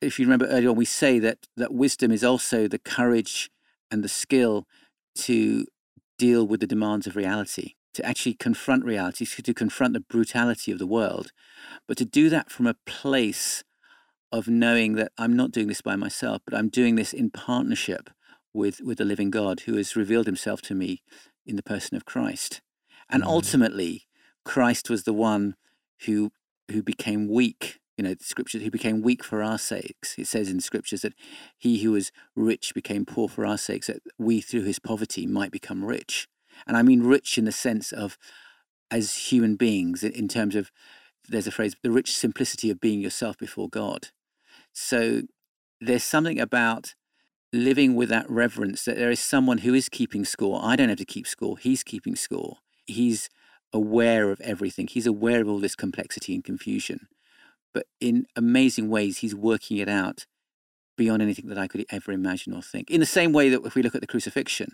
If 0.00 0.18
you 0.18 0.26
remember 0.26 0.46
earlier 0.46 0.70
on, 0.70 0.76
we 0.76 0.84
say 0.84 1.18
that 1.18 1.38
that 1.56 1.74
wisdom 1.74 2.12
is 2.12 2.22
also 2.22 2.68
the 2.68 2.78
courage 2.78 3.50
and 3.90 4.04
the 4.04 4.08
skill 4.08 4.66
to 5.16 5.66
deal 6.18 6.46
with 6.46 6.60
the 6.60 6.66
demands 6.66 7.06
of 7.06 7.16
reality, 7.16 7.74
to 7.94 8.04
actually 8.04 8.34
confront 8.34 8.84
reality, 8.84 9.24
to 9.24 9.54
confront 9.54 9.94
the 9.94 10.00
brutality 10.00 10.70
of 10.70 10.78
the 10.78 10.86
world, 10.86 11.32
but 11.86 11.96
to 11.98 12.04
do 12.04 12.28
that 12.28 12.50
from 12.50 12.66
a 12.66 12.76
place 12.86 13.64
of 14.30 14.46
knowing 14.46 14.94
that 14.94 15.12
I'm 15.16 15.34
not 15.34 15.52
doing 15.52 15.68
this 15.68 15.80
by 15.80 15.96
myself, 15.96 16.42
but 16.44 16.56
I'm 16.56 16.68
doing 16.68 16.96
this 16.96 17.12
in 17.12 17.30
partnership 17.30 18.10
with, 18.52 18.80
with 18.80 18.98
the 18.98 19.04
living 19.04 19.30
God 19.30 19.60
who 19.60 19.76
has 19.76 19.96
revealed 19.96 20.26
himself 20.26 20.60
to 20.62 20.74
me 20.74 21.02
in 21.46 21.56
the 21.56 21.62
person 21.62 21.96
of 21.96 22.04
Christ. 22.04 22.60
And 23.08 23.22
mm. 23.22 23.26
ultimately, 23.26 24.06
Christ 24.44 24.90
was 24.90 25.04
the 25.04 25.12
one 25.12 25.56
who 26.06 26.30
who 26.70 26.82
became 26.82 27.28
weak 27.28 27.77
you 27.98 28.04
know, 28.04 28.14
the 28.14 28.24
scriptures, 28.24 28.62
he 28.62 28.70
became 28.70 29.02
weak 29.02 29.24
for 29.24 29.42
our 29.42 29.58
sakes. 29.58 30.16
It 30.16 30.28
says 30.28 30.48
in 30.48 30.58
the 30.58 30.62
scriptures 30.62 31.02
that 31.02 31.14
he 31.58 31.82
who 31.82 31.90
was 31.90 32.12
rich 32.36 32.72
became 32.72 33.04
poor 33.04 33.28
for 33.28 33.44
our 33.44 33.58
sakes, 33.58 33.88
that 33.88 34.02
we 34.16 34.40
through 34.40 34.62
his 34.62 34.78
poverty 34.78 35.26
might 35.26 35.50
become 35.50 35.84
rich. 35.84 36.28
And 36.66 36.76
I 36.76 36.82
mean 36.82 37.02
rich 37.02 37.36
in 37.36 37.44
the 37.44 37.52
sense 37.52 37.90
of 37.90 38.16
as 38.88 39.16
human 39.16 39.56
beings, 39.56 40.04
in 40.04 40.28
terms 40.28 40.54
of, 40.54 40.70
there's 41.28 41.48
a 41.48 41.50
phrase, 41.50 41.74
the 41.82 41.90
rich 41.90 42.16
simplicity 42.16 42.70
of 42.70 42.80
being 42.80 43.00
yourself 43.00 43.36
before 43.36 43.68
God. 43.68 44.08
So 44.72 45.22
there's 45.80 46.04
something 46.04 46.38
about 46.38 46.94
living 47.52 47.96
with 47.96 48.08
that 48.10 48.30
reverence 48.30 48.84
that 48.84 48.96
there 48.96 49.10
is 49.10 49.20
someone 49.20 49.58
who 49.58 49.74
is 49.74 49.88
keeping 49.88 50.24
score. 50.24 50.60
I 50.62 50.76
don't 50.76 50.88
have 50.88 50.98
to 50.98 51.04
keep 51.04 51.26
score, 51.26 51.58
he's 51.58 51.82
keeping 51.82 52.14
score. 52.14 52.58
He's 52.86 53.28
aware 53.72 54.30
of 54.30 54.40
everything, 54.40 54.86
he's 54.86 55.06
aware 55.06 55.40
of 55.40 55.48
all 55.48 55.58
this 55.58 55.74
complexity 55.74 56.34
and 56.34 56.44
confusion 56.44 57.08
but 57.72 57.86
in 58.00 58.26
amazing 58.36 58.88
ways, 58.88 59.18
he's 59.18 59.34
working 59.34 59.76
it 59.78 59.88
out 59.88 60.26
beyond 60.96 61.22
anything 61.22 61.48
that 61.48 61.58
I 61.58 61.68
could 61.68 61.86
ever 61.90 62.12
imagine 62.12 62.52
or 62.52 62.62
think. 62.62 62.90
In 62.90 63.00
the 63.00 63.06
same 63.06 63.32
way 63.32 63.48
that 63.48 63.64
if 63.64 63.74
we 63.74 63.82
look 63.82 63.94
at 63.94 64.00
the 64.00 64.06
crucifixion, 64.06 64.72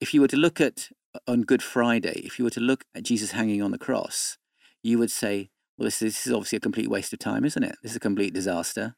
if 0.00 0.12
you 0.12 0.20
were 0.20 0.28
to 0.28 0.36
look 0.36 0.60
at 0.60 0.90
uh, 1.14 1.20
on 1.28 1.42
Good 1.42 1.62
Friday, 1.62 2.20
if 2.24 2.38
you 2.38 2.44
were 2.44 2.50
to 2.50 2.60
look 2.60 2.84
at 2.94 3.04
Jesus 3.04 3.30
hanging 3.30 3.62
on 3.62 3.70
the 3.70 3.78
cross, 3.78 4.36
you 4.82 4.98
would 4.98 5.10
say, 5.10 5.50
well, 5.78 5.84
this, 5.84 6.00
this 6.00 6.26
is 6.26 6.32
obviously 6.32 6.56
a 6.56 6.60
complete 6.60 6.90
waste 6.90 7.12
of 7.12 7.18
time, 7.18 7.44
isn't 7.44 7.62
it? 7.62 7.76
This 7.82 7.92
is 7.92 7.96
a 7.96 8.00
complete 8.00 8.34
disaster. 8.34 8.96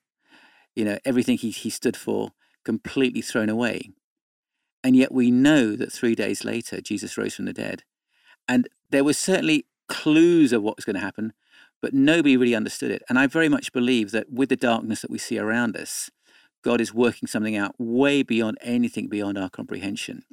You 0.74 0.84
know, 0.84 0.98
everything 1.04 1.38
he, 1.38 1.50
he 1.50 1.70
stood 1.70 1.96
for 1.96 2.30
completely 2.64 3.22
thrown 3.22 3.48
away. 3.48 3.90
And 4.82 4.96
yet 4.96 5.12
we 5.12 5.30
know 5.30 5.76
that 5.76 5.92
three 5.92 6.14
days 6.14 6.44
later, 6.44 6.80
Jesus 6.80 7.16
rose 7.16 7.34
from 7.34 7.46
the 7.46 7.52
dead. 7.52 7.82
And 8.48 8.68
there 8.90 9.04
were 9.04 9.12
certainly 9.12 9.66
clues 9.88 10.52
of 10.52 10.62
what 10.62 10.76
was 10.76 10.84
going 10.84 10.94
to 10.94 11.00
happen, 11.00 11.32
but 11.86 11.94
nobody 11.94 12.36
really 12.36 12.56
understood 12.56 12.90
it. 12.90 13.04
And 13.08 13.16
I 13.16 13.28
very 13.28 13.48
much 13.48 13.72
believe 13.72 14.10
that 14.10 14.28
with 14.28 14.48
the 14.48 14.56
darkness 14.56 15.02
that 15.02 15.10
we 15.10 15.18
see 15.18 15.38
around 15.38 15.76
us, 15.76 16.10
God 16.64 16.80
is 16.80 16.92
working 16.92 17.28
something 17.28 17.54
out 17.54 17.76
way 17.78 18.24
beyond 18.24 18.58
anything 18.60 19.06
beyond 19.06 19.38
our 19.38 19.48
comprehension. 19.48 20.24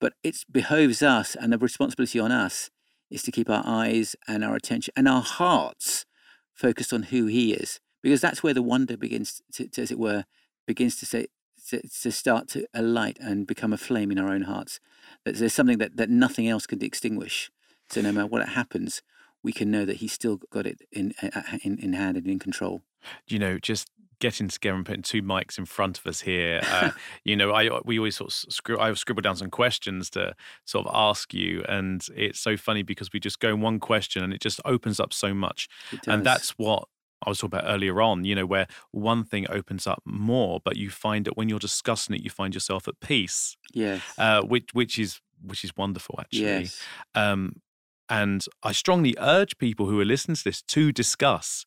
But 0.00 0.14
it 0.24 0.38
behoves 0.50 1.04
us, 1.04 1.36
and 1.36 1.52
the 1.52 1.58
responsibility 1.58 2.18
on 2.18 2.32
us 2.32 2.68
is 3.12 3.22
to 3.22 3.30
keep 3.30 3.48
our 3.48 3.62
eyes 3.64 4.16
and 4.26 4.42
our 4.42 4.56
attention 4.56 4.92
and 4.96 5.06
our 5.06 5.22
hearts 5.22 6.04
focused 6.52 6.92
on 6.92 7.04
who 7.04 7.26
He 7.26 7.52
is, 7.52 7.78
because 8.02 8.20
that's 8.20 8.42
where 8.42 8.54
the 8.54 8.60
wonder 8.60 8.96
begins, 8.96 9.40
to, 9.52 9.68
to 9.68 9.82
as 9.82 9.92
it 9.92 10.00
were, 10.00 10.24
begins 10.66 10.96
to 10.96 11.06
say 11.06 11.28
to, 11.68 11.80
to, 11.80 12.10
start 12.10 12.48
to 12.48 12.66
alight 12.74 13.18
and 13.20 13.46
become 13.46 13.72
a 13.72 13.78
flame 13.78 14.10
in 14.10 14.18
our 14.18 14.32
own 14.32 14.42
hearts. 14.42 14.80
That 15.24 15.36
there's 15.36 15.54
something 15.54 15.78
that, 15.78 15.96
that 15.96 16.10
nothing 16.10 16.48
else 16.48 16.66
can 16.66 16.82
extinguish. 16.82 17.52
So 17.88 18.00
no 18.00 18.10
matter 18.10 18.26
what 18.26 18.48
happens, 18.48 19.02
we 19.46 19.52
can 19.52 19.70
know 19.70 19.84
that 19.84 19.98
he's 19.98 20.12
still 20.12 20.38
got 20.50 20.66
it 20.66 20.82
in 20.90 21.14
in, 21.62 21.78
in 21.78 21.92
hand 21.92 22.16
and 22.16 22.26
in 22.26 22.40
control. 22.40 22.82
You 23.28 23.38
know, 23.38 23.58
just 23.60 23.88
getting 24.18 24.48
together 24.48 24.74
and 24.74 24.84
putting 24.84 25.02
two 25.02 25.22
mics 25.22 25.56
in 25.56 25.66
front 25.66 25.98
of 25.98 26.06
us 26.06 26.22
here. 26.22 26.60
Uh, 26.68 26.90
you 27.24 27.36
know, 27.36 27.52
I 27.52 27.70
we 27.84 27.96
always 27.96 28.16
sort 28.16 28.32
of 28.32 28.52
scribble, 28.52 28.82
I 28.82 28.92
scribbled 28.94 29.22
down 29.22 29.36
some 29.36 29.50
questions 29.50 30.10
to 30.10 30.34
sort 30.64 30.88
of 30.88 30.92
ask 30.92 31.32
you, 31.32 31.64
and 31.68 32.04
it's 32.16 32.40
so 32.40 32.56
funny 32.56 32.82
because 32.82 33.12
we 33.12 33.20
just 33.20 33.38
go 33.38 33.50
in 33.50 33.60
one 33.60 33.78
question 33.78 34.24
and 34.24 34.34
it 34.34 34.40
just 34.40 34.60
opens 34.64 34.98
up 34.98 35.14
so 35.14 35.32
much, 35.32 35.68
and 36.08 36.26
that's 36.26 36.50
what. 36.58 36.88
I 37.24 37.30
was 37.30 37.38
talking 37.38 37.58
about 37.58 37.70
earlier 37.72 38.02
on, 38.02 38.26
you 38.26 38.34
know, 38.34 38.44
where 38.44 38.66
one 38.90 39.24
thing 39.24 39.46
opens 39.48 39.86
up 39.86 40.02
more, 40.04 40.60
but 40.62 40.76
you 40.76 40.90
find 40.90 41.24
that 41.24 41.34
when 41.34 41.48
you're 41.48 41.58
discussing 41.58 42.14
it, 42.14 42.22
you 42.22 42.28
find 42.28 42.52
yourself 42.52 42.86
at 42.86 43.00
peace. 43.00 43.56
Yes. 43.72 44.02
Uh, 44.18 44.42
which 44.42 44.68
which 44.74 44.98
is 44.98 45.22
which 45.42 45.64
is 45.64 45.74
wonderful, 45.76 46.16
actually. 46.20 46.42
Yes. 46.42 46.82
Um, 47.14 47.62
and 48.08 48.44
I 48.62 48.72
strongly 48.72 49.14
urge 49.18 49.58
people 49.58 49.86
who 49.86 50.00
are 50.00 50.04
listening 50.04 50.36
to 50.36 50.44
this 50.44 50.62
to 50.62 50.92
discuss 50.92 51.66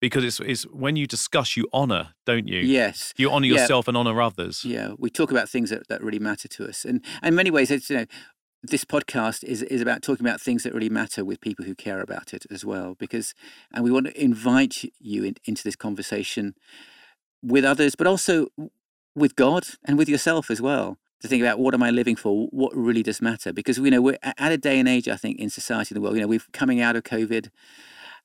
because 0.00 0.24
it's, 0.24 0.40
it's 0.40 0.64
when 0.64 0.96
you 0.96 1.06
discuss, 1.06 1.56
you 1.56 1.68
honor, 1.72 2.14
don't 2.26 2.48
you? 2.48 2.60
Yes. 2.60 3.12
You 3.16 3.30
honor 3.30 3.46
yeah. 3.46 3.60
yourself 3.60 3.88
and 3.88 3.96
honor 3.96 4.20
others. 4.20 4.64
Yeah. 4.64 4.92
We 4.98 5.10
talk 5.10 5.30
about 5.30 5.48
things 5.48 5.70
that, 5.70 5.88
that 5.88 6.02
really 6.02 6.18
matter 6.18 6.48
to 6.48 6.68
us. 6.68 6.84
And, 6.84 7.02
and 7.22 7.28
in 7.28 7.34
many 7.34 7.50
ways, 7.50 7.70
it's, 7.70 7.90
you 7.90 7.96
know, 7.96 8.06
this 8.62 8.84
podcast 8.84 9.44
is, 9.44 9.62
is 9.62 9.80
about 9.80 10.02
talking 10.02 10.26
about 10.26 10.40
things 10.40 10.62
that 10.62 10.74
really 10.74 10.88
matter 10.88 11.24
with 11.24 11.40
people 11.40 11.64
who 11.64 11.74
care 11.74 12.00
about 12.00 12.32
it 12.32 12.46
as 12.50 12.64
well. 12.64 12.94
Because, 12.98 13.34
and 13.72 13.84
we 13.84 13.90
want 13.90 14.06
to 14.06 14.22
invite 14.22 14.84
you 14.98 15.24
in, 15.24 15.36
into 15.44 15.62
this 15.62 15.76
conversation 15.76 16.54
with 17.42 17.64
others, 17.64 17.94
but 17.94 18.06
also 18.06 18.48
with 19.14 19.36
God 19.36 19.64
and 19.84 19.98
with 19.98 20.08
yourself 20.08 20.50
as 20.50 20.60
well 20.60 20.98
to 21.24 21.28
think 21.28 21.42
about 21.42 21.58
what 21.58 21.72
am 21.72 21.82
I 21.82 21.90
living 21.90 22.16
for? 22.16 22.46
What 22.48 22.76
really 22.76 23.02
does 23.02 23.22
matter? 23.22 23.50
Because 23.50 23.78
you 23.78 23.90
know 23.90 24.02
we're 24.02 24.18
at 24.22 24.52
a 24.52 24.58
day 24.58 24.78
and 24.78 24.86
age, 24.86 25.08
I 25.08 25.16
think, 25.16 25.38
in 25.40 25.48
society 25.48 25.94
in 25.94 25.94
the 25.94 26.02
world. 26.02 26.16
You 26.16 26.20
know, 26.20 26.28
we're 26.28 26.42
coming 26.52 26.82
out 26.82 26.96
of 26.96 27.02
COVID, 27.02 27.48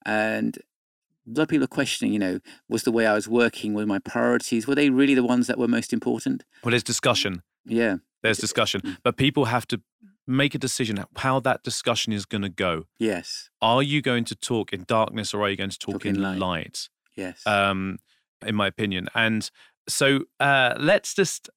and 0.05 0.57
a 0.57 1.31
lot 1.31 1.43
of 1.43 1.47
people 1.47 1.63
are 1.63 1.67
questioning. 1.67 2.11
You 2.11 2.19
know, 2.19 2.39
was 2.67 2.83
the 2.83 2.91
way 2.91 3.07
I 3.07 3.13
was 3.13 3.27
working, 3.27 3.73
were 3.73 3.85
my 3.85 3.99
priorities, 3.99 4.67
were 4.67 4.75
they 4.75 4.89
really 4.89 5.15
the 5.15 5.23
ones 5.23 5.47
that 5.47 5.57
were 5.57 5.67
most 5.67 5.93
important? 5.93 6.43
Well, 6.61 6.71
there's 6.71 6.83
discussion. 6.83 7.41
Yeah, 7.65 7.97
there's 8.21 8.37
discussion, 8.37 8.81
mm. 8.81 8.97
but 9.01 9.15
people 9.15 9.45
have 9.45 9.65
to 9.67 9.81
make 10.27 10.53
a 10.53 10.59
decision 10.59 11.03
how 11.15 11.39
that 11.39 11.63
discussion 11.63 12.11
is 12.11 12.25
going 12.25 12.41
to 12.43 12.49
go. 12.49 12.83
Yes. 12.99 13.49
Are 13.61 13.81
you 13.81 14.01
going 14.01 14.25
to 14.25 14.35
talk 14.35 14.73
in 14.73 14.83
darkness 14.83 15.33
or 15.33 15.41
are 15.41 15.49
you 15.49 15.55
going 15.55 15.71
to 15.71 15.79
talk, 15.79 15.93
talk 15.93 16.05
in, 16.05 16.17
in 16.17 16.21
light? 16.21 16.37
light? 16.37 16.89
Yes. 17.15 17.47
Um, 17.47 17.97
in 18.45 18.55
my 18.55 18.67
opinion, 18.67 19.07
and 19.15 19.49
so 19.87 20.25
uh, 20.39 20.75
let's 20.77 21.13
just 21.13 21.49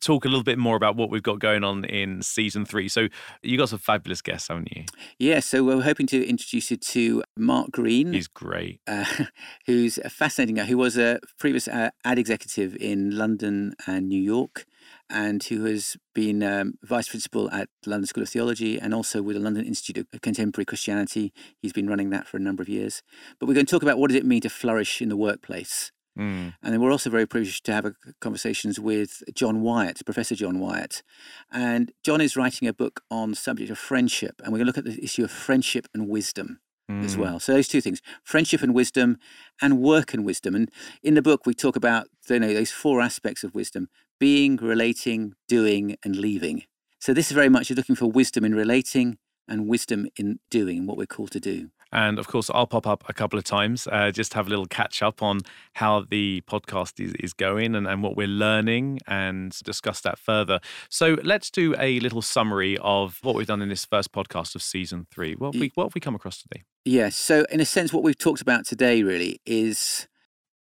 talk 0.00 0.24
a 0.24 0.28
little 0.28 0.42
bit 0.42 0.58
more 0.58 0.76
about 0.76 0.96
what 0.96 1.10
we've 1.10 1.22
got 1.22 1.38
going 1.38 1.64
on 1.64 1.84
in 1.84 2.22
season 2.22 2.64
three. 2.64 2.88
So 2.88 3.08
you 3.42 3.56
got 3.58 3.68
some 3.68 3.78
fabulous 3.78 4.22
guests, 4.22 4.48
haven't 4.48 4.74
you? 4.74 4.84
Yeah, 5.18 5.40
so 5.40 5.62
we're 5.62 5.82
hoping 5.82 6.06
to 6.08 6.26
introduce 6.26 6.70
you 6.70 6.76
to 6.76 7.22
Mark 7.36 7.70
Greene. 7.70 8.12
He's 8.12 8.28
great. 8.28 8.80
Uh, 8.86 9.04
who's 9.66 9.98
a 9.98 10.10
fascinating 10.10 10.56
guy, 10.56 10.64
who 10.64 10.78
was 10.78 10.98
a 10.98 11.20
previous 11.38 11.68
uh, 11.68 11.90
ad 12.04 12.18
executive 12.18 12.76
in 12.76 13.16
London 13.16 13.74
and 13.86 14.08
New 14.08 14.20
York 14.20 14.66
and 15.08 15.42
who 15.44 15.64
has 15.64 15.96
been 16.14 16.42
um, 16.42 16.74
vice 16.82 17.08
principal 17.08 17.50
at 17.50 17.68
London 17.84 18.06
School 18.06 18.22
of 18.22 18.28
Theology 18.28 18.78
and 18.78 18.94
also 18.94 19.22
with 19.22 19.36
the 19.36 19.42
London 19.42 19.64
Institute 19.64 20.06
of 20.12 20.20
Contemporary 20.20 20.64
Christianity. 20.64 21.32
He's 21.60 21.72
been 21.72 21.88
running 21.88 22.10
that 22.10 22.26
for 22.26 22.36
a 22.36 22.40
number 22.40 22.62
of 22.62 22.68
years. 22.68 23.02
But 23.38 23.46
we're 23.46 23.54
going 23.54 23.66
to 23.66 23.70
talk 23.70 23.82
about 23.82 23.98
what 23.98 24.08
does 24.08 24.16
it 24.16 24.24
mean 24.24 24.40
to 24.42 24.50
flourish 24.50 25.02
in 25.02 25.08
the 25.08 25.16
workplace 25.16 25.90
Mm. 26.18 26.54
And 26.62 26.72
then 26.72 26.80
we're 26.80 26.92
also 26.92 27.10
very 27.10 27.26
privileged 27.26 27.64
to 27.66 27.72
have 27.72 27.92
conversations 28.20 28.78
with 28.80 29.22
John 29.34 29.62
Wyatt, 29.62 30.04
Professor 30.04 30.34
John 30.34 30.58
Wyatt. 30.58 31.02
And 31.50 31.92
John 32.04 32.20
is 32.20 32.36
writing 32.36 32.68
a 32.68 32.72
book 32.72 33.02
on 33.10 33.30
the 33.30 33.36
subject 33.36 33.70
of 33.70 33.78
friendship. 33.78 34.40
And 34.42 34.52
we're 34.52 34.58
going 34.58 34.72
to 34.72 34.78
look 34.78 34.78
at 34.78 34.84
the 34.84 35.02
issue 35.02 35.24
of 35.24 35.30
friendship 35.30 35.86
and 35.94 36.08
wisdom 36.08 36.60
mm. 36.90 37.04
as 37.04 37.16
well. 37.16 37.38
So 37.38 37.52
those 37.52 37.68
two 37.68 37.80
things, 37.80 38.00
friendship 38.24 38.62
and 38.62 38.74
wisdom 38.74 39.18
and 39.62 39.78
work 39.78 40.12
and 40.12 40.24
wisdom. 40.24 40.54
And 40.54 40.70
in 41.02 41.14
the 41.14 41.22
book, 41.22 41.46
we 41.46 41.54
talk 41.54 41.76
about 41.76 42.08
you 42.28 42.40
know, 42.40 42.52
those 42.52 42.72
four 42.72 43.00
aspects 43.00 43.44
of 43.44 43.54
wisdom, 43.54 43.88
being, 44.18 44.56
relating, 44.56 45.34
doing, 45.48 45.96
and 46.04 46.16
leaving. 46.16 46.64
So 46.98 47.14
this 47.14 47.30
is 47.30 47.32
very 47.32 47.48
much 47.48 47.70
you're 47.70 47.76
looking 47.76 47.96
for 47.96 48.10
wisdom 48.10 48.44
in 48.44 48.54
relating 48.54 49.18
and 49.48 49.68
wisdom 49.68 50.06
in 50.16 50.38
doing 50.50 50.86
what 50.86 50.96
we're 50.96 51.06
called 51.06 51.30
to 51.32 51.40
do. 51.40 51.70
And 51.92 52.18
of 52.18 52.28
course, 52.28 52.50
I'll 52.54 52.66
pop 52.66 52.86
up 52.86 53.04
a 53.08 53.12
couple 53.12 53.38
of 53.38 53.44
times, 53.44 53.88
uh, 53.90 54.10
just 54.10 54.34
have 54.34 54.46
a 54.46 54.50
little 54.50 54.66
catch 54.66 55.02
up 55.02 55.22
on 55.22 55.40
how 55.74 56.04
the 56.08 56.42
podcast 56.42 57.04
is, 57.04 57.14
is 57.14 57.32
going 57.32 57.74
and, 57.74 57.86
and 57.86 58.02
what 58.02 58.16
we're 58.16 58.28
learning 58.28 59.00
and 59.06 59.52
discuss 59.64 60.00
that 60.02 60.18
further. 60.18 60.60
So 60.88 61.16
let's 61.22 61.50
do 61.50 61.74
a 61.78 61.98
little 62.00 62.22
summary 62.22 62.78
of 62.78 63.18
what 63.22 63.34
we've 63.34 63.46
done 63.46 63.62
in 63.62 63.68
this 63.68 63.84
first 63.84 64.12
podcast 64.12 64.54
of 64.54 64.62
season 64.62 65.06
three. 65.10 65.34
What 65.34 65.54
have 65.54 65.60
we, 65.60 65.72
what 65.74 65.84
have 65.84 65.94
we 65.94 66.00
come 66.00 66.14
across 66.14 66.42
today? 66.42 66.62
Yes. 66.84 67.16
So, 67.16 67.44
in 67.50 67.60
a 67.60 67.66
sense, 67.66 67.92
what 67.92 68.02
we've 68.02 68.16
talked 68.16 68.40
about 68.40 68.66
today 68.66 69.02
really 69.02 69.40
is 69.44 70.08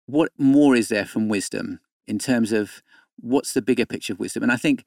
what 0.05 0.31
more 0.37 0.75
is 0.75 0.89
there 0.89 1.05
from 1.05 1.29
wisdom 1.29 1.79
in 2.07 2.19
terms 2.19 2.51
of 2.51 2.83
what's 3.17 3.53
the 3.53 3.61
bigger 3.61 3.85
picture 3.85 4.13
of 4.13 4.19
wisdom? 4.19 4.43
And 4.43 4.51
I 4.51 4.57
think 4.57 4.85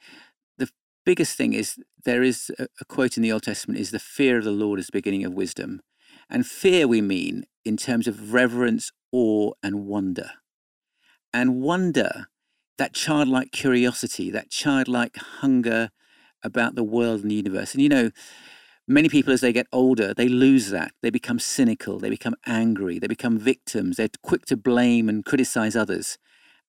the 0.58 0.68
biggest 1.04 1.36
thing 1.36 1.54
is 1.54 1.78
there 2.04 2.22
is 2.22 2.50
a, 2.58 2.66
a 2.80 2.84
quote 2.84 3.16
in 3.16 3.22
the 3.22 3.32
Old 3.32 3.42
Testament 3.42 3.80
is 3.80 3.90
the 3.90 3.98
fear 3.98 4.38
of 4.38 4.44
the 4.44 4.52
Lord 4.52 4.78
is 4.78 4.86
the 4.86 4.92
beginning 4.92 5.24
of 5.24 5.32
wisdom. 5.32 5.80
And 6.30 6.46
fear 6.46 6.86
we 6.86 7.00
mean 7.00 7.44
in 7.64 7.76
terms 7.76 8.06
of 8.06 8.32
reverence, 8.32 8.92
awe, 9.12 9.52
and 9.62 9.86
wonder. 9.86 10.30
And 11.32 11.60
wonder, 11.60 12.28
that 12.78 12.94
childlike 12.94 13.50
curiosity, 13.50 14.30
that 14.30 14.50
childlike 14.50 15.16
hunger 15.16 15.90
about 16.42 16.76
the 16.76 16.84
world 16.84 17.22
and 17.22 17.30
the 17.30 17.34
universe. 17.34 17.74
And 17.74 17.82
you 17.82 17.88
know, 17.88 18.10
many 18.86 19.08
people 19.08 19.32
as 19.32 19.40
they 19.40 19.52
get 19.52 19.66
older, 19.72 20.14
they 20.14 20.28
lose 20.28 20.70
that. 20.70 20.92
They 21.02 21.10
become 21.10 21.38
cynical, 21.38 21.98
they 21.98 22.10
become 22.10 22.36
angry, 22.46 22.98
they 22.98 23.08
become 23.08 23.38
victims, 23.38 23.96
they're 23.96 24.08
quick 24.22 24.46
to 24.46 24.56
blame 24.56 25.08
and 25.08 25.24
criticize 25.24 25.76
others. 25.76 26.18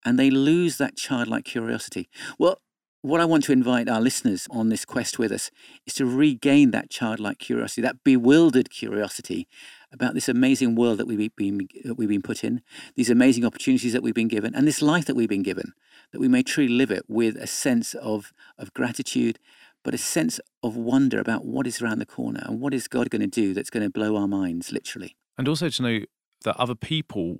And 0.04 0.18
they 0.18 0.30
lose 0.30 0.78
that 0.78 0.96
childlike 0.96 1.46
curiosity. 1.46 2.10
Well, 2.38 2.62
what 3.02 3.22
I 3.22 3.26
want 3.26 3.44
to 3.46 3.54
invite 3.54 3.88
our 3.88 4.02
listeners 4.02 4.48
on 4.52 4.70
this 4.70 4.84
quest 4.84 5.18
with 5.18 5.32
us 5.32 5.52
is 5.86 5.94
to 5.96 6.06
regain 6.06 6.72
that 6.72 6.90
childlike 6.90 7.40
curiosity, 7.40 7.82
that 7.82 8.04
bewildered 8.04 8.70
curiosity 8.70 9.48
about 9.92 10.14
this 10.14 10.28
amazing 10.28 10.76
world 10.76 10.98
that 10.98 11.08
we've 11.08 11.36
been, 11.36 11.68
that 11.84 11.96
we've 11.96 12.10
been 12.10 12.22
put 12.22 12.44
in, 12.44 12.62
these 12.96 13.10
amazing 13.10 13.46
opportunities 13.46 13.94
that 13.94 14.04
we've 14.04 14.14
been 14.14 14.28
given, 14.28 14.54
and 14.54 14.68
this 14.68 14.82
life 14.82 15.06
that 15.06 15.16
we've 15.16 15.30
been 15.30 15.44
given, 15.44 15.74
that 16.12 16.20
we 16.20 16.28
may 16.28 16.44
truly 16.44 16.74
live 16.74 16.92
it 16.92 17.04
with 17.08 17.38
a 17.38 17.48
sense 17.48 17.94
of, 17.96 18.34
of 18.58 18.74
gratitude, 18.74 19.40
but 19.84 19.94
a 19.94 19.98
sense 19.98 20.40
of 20.62 20.76
wonder 20.76 21.20
about 21.20 21.46
what 21.46 21.66
is 21.66 21.82
around 21.82 22.00
the 22.00 22.06
corner 22.06 22.42
and 22.46 22.60
what 22.60 22.74
is 22.74 22.88
God 22.88 23.10
going 23.10 23.22
to 23.22 23.28
do 23.28 23.54
that's 23.54 23.70
going 23.70 23.84
to 23.84 23.90
blow 23.90 24.18
our 24.18 24.28
minds, 24.28 24.72
literally. 24.74 25.16
And 25.38 25.48
also 25.48 25.70
to 25.70 25.82
know 25.82 26.00
that 26.44 26.58
other 26.58 26.76
people 26.76 27.38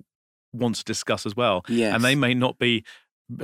want 0.52 0.76
to 0.76 0.84
discuss 0.84 1.26
as 1.26 1.36
well. 1.36 1.62
Yes. 1.68 1.94
And 1.94 2.02
they 2.02 2.14
may 2.14 2.34
not 2.34 2.58
be 2.58 2.84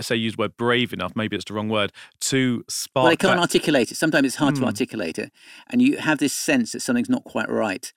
say 0.00 0.16
use 0.16 0.36
the 0.36 0.42
word 0.42 0.56
brave 0.56 0.92
enough, 0.92 1.12
maybe 1.16 1.36
it's 1.36 1.44
the 1.44 1.54
wrong 1.54 1.68
word, 1.68 1.92
to 2.20 2.64
spark. 2.68 3.04
Well, 3.04 3.10
they 3.12 3.16
can't 3.16 3.36
that- 3.36 3.40
articulate 3.42 3.90
it. 3.90 3.96
Sometimes 3.96 4.26
it's 4.26 4.36
hard 4.36 4.56
Hmm. 4.56 4.62
to 4.62 4.66
articulate 4.66 5.18
it. 5.18 5.32
And 5.68 5.80
you 5.82 5.98
have 5.98 6.18
this 6.18 6.32
sense 6.32 6.72
that 6.72 6.80
something's 6.80 7.08
not 7.10 7.24
quite 7.24 7.48
right, 7.48 7.92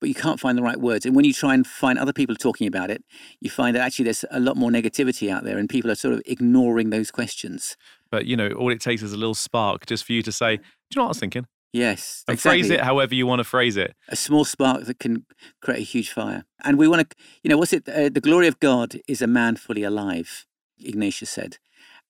but 0.00 0.08
you 0.08 0.14
can't 0.14 0.40
find 0.40 0.58
the 0.58 0.62
right 0.62 0.78
words. 0.80 1.06
And 1.06 1.14
when 1.14 1.24
you 1.24 1.32
try 1.32 1.54
and 1.54 1.66
find 1.66 1.98
other 1.98 2.12
people 2.12 2.34
talking 2.34 2.66
about 2.66 2.90
it, 2.90 3.04
you 3.40 3.50
find 3.50 3.76
that 3.76 3.80
actually 3.82 4.04
there's 4.04 4.24
a 4.30 4.40
lot 4.40 4.56
more 4.56 4.70
negativity 4.70 5.30
out 5.30 5.44
there 5.44 5.58
and 5.58 5.68
people 5.68 5.90
are 5.90 5.94
sort 5.94 6.14
of 6.14 6.22
ignoring 6.26 6.90
those 6.90 7.10
questions. 7.10 7.76
But 8.10 8.26
you 8.26 8.36
know, 8.36 8.48
all 8.50 8.70
it 8.72 8.80
takes 8.80 9.02
is 9.02 9.12
a 9.12 9.16
little 9.16 9.34
spark 9.34 9.86
just 9.86 10.04
for 10.04 10.12
you 10.12 10.22
to 10.22 10.32
say, 10.32 10.56
Do 10.56 10.62
you 10.62 10.96
know 10.96 11.02
what 11.04 11.06
I 11.06 11.08
was 11.10 11.18
thinking? 11.20 11.46
Yes. 11.72 12.22
And 12.28 12.34
exactly. 12.34 12.60
phrase 12.60 12.70
it 12.70 12.80
however 12.80 13.14
you 13.14 13.26
want 13.26 13.40
to 13.40 13.44
phrase 13.44 13.78
it. 13.78 13.94
a 14.08 14.16
small 14.16 14.44
spark 14.44 14.84
that 14.84 14.98
can 14.98 15.24
create 15.62 15.78
a 15.80 15.84
huge 15.84 16.10
fire. 16.10 16.44
And 16.62 16.76
we 16.76 16.86
want 16.86 17.08
to, 17.08 17.16
you 17.42 17.48
know, 17.48 17.56
what's 17.56 17.72
it? 17.72 17.88
Uh, 17.88 18.10
the 18.10 18.20
glory 18.20 18.46
of 18.46 18.60
God 18.60 19.00
is 19.08 19.22
a 19.22 19.26
man 19.26 19.56
fully 19.56 19.82
alive, 19.82 20.44
Ignatius 20.84 21.30
said, 21.30 21.58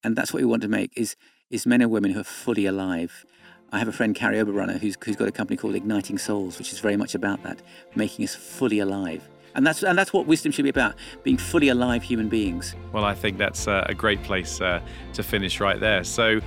and 0.05 0.17
that's 0.17 0.33
what 0.33 0.41
we 0.41 0.47
want 0.47 0.63
to 0.63 0.69
make 0.69 0.93
is 0.97 1.17
is 1.51 1.67
men 1.67 1.83
and 1.83 1.91
women 1.91 2.13
who 2.13 2.21
are 2.21 2.25
fully 2.25 2.67
alive. 2.67 3.27
I 3.73 3.79
have 3.79 3.89
a 3.89 3.93
friend, 3.93 4.15
Kary 4.15 4.37
Oberbrunner, 4.37 4.79
who's, 4.79 4.97
who's 5.03 5.17
got 5.17 5.29
a 5.29 5.33
company 5.33 5.57
called 5.57 5.75
Igniting 5.75 6.19
Souls, 6.19 6.59
which 6.59 6.73
is 6.73 6.81
very 6.81 6.97
much 6.97 7.15
about 7.15 7.43
that, 7.43 7.63
making 7.95 8.25
us 8.25 8.35
fully 8.35 8.79
alive. 8.81 9.29
And 9.55 9.67
that's 9.67 9.83
and 9.83 9.99
that's 9.99 10.13
what 10.15 10.27
wisdom 10.27 10.51
should 10.51 10.63
be 10.63 10.71
about: 10.71 10.95
being 11.25 11.37
fully 11.37 11.69
alive 11.69 12.03
human 12.03 12.29
beings. 12.29 12.75
Well, 12.93 13.05
I 13.05 13.15
think 13.15 13.37
that's 13.37 13.69
uh, 13.69 13.85
a 13.87 13.95
great 13.95 14.23
place 14.23 14.61
uh, 14.61 14.81
to 15.13 15.23
finish 15.23 15.61
right 15.61 15.79
there. 15.79 16.05
So 16.05 16.41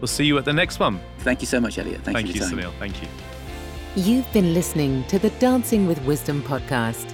we'll 0.00 0.06
see 0.06 0.24
you 0.24 0.38
at 0.38 0.44
the 0.44 0.52
next 0.52 0.78
one. 0.78 1.00
Thank 1.18 1.40
you 1.40 1.46
so 1.46 1.60
much, 1.60 1.78
Elliot. 1.78 2.02
Thank, 2.02 2.16
Thank 2.16 2.28
you, 2.28 2.34
you, 2.34 2.48
for 2.48 2.54
your 2.54 2.62
time. 2.62 2.72
Sunil. 2.72 2.78
Thank 2.78 3.02
you. 3.02 3.08
You've 3.96 4.32
been 4.32 4.54
listening 4.54 5.04
to 5.08 5.18
the 5.18 5.30
Dancing 5.30 5.86
with 5.86 6.00
Wisdom 6.04 6.42
podcast, 6.42 7.12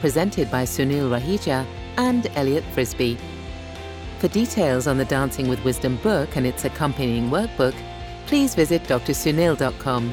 presented 0.00 0.50
by 0.50 0.64
Sunil 0.64 1.10
Raheja 1.10 1.64
and 1.96 2.26
Elliot 2.34 2.64
Frisby. 2.74 3.16
For 4.18 4.26
details 4.26 4.88
on 4.88 4.98
the 4.98 5.04
Dancing 5.04 5.48
with 5.48 5.62
Wisdom 5.64 5.96
book 5.96 6.34
and 6.34 6.44
its 6.44 6.64
accompanying 6.64 7.30
workbook, 7.30 7.74
please 8.26 8.56
visit 8.56 8.82
drsunil.com. 8.82 10.12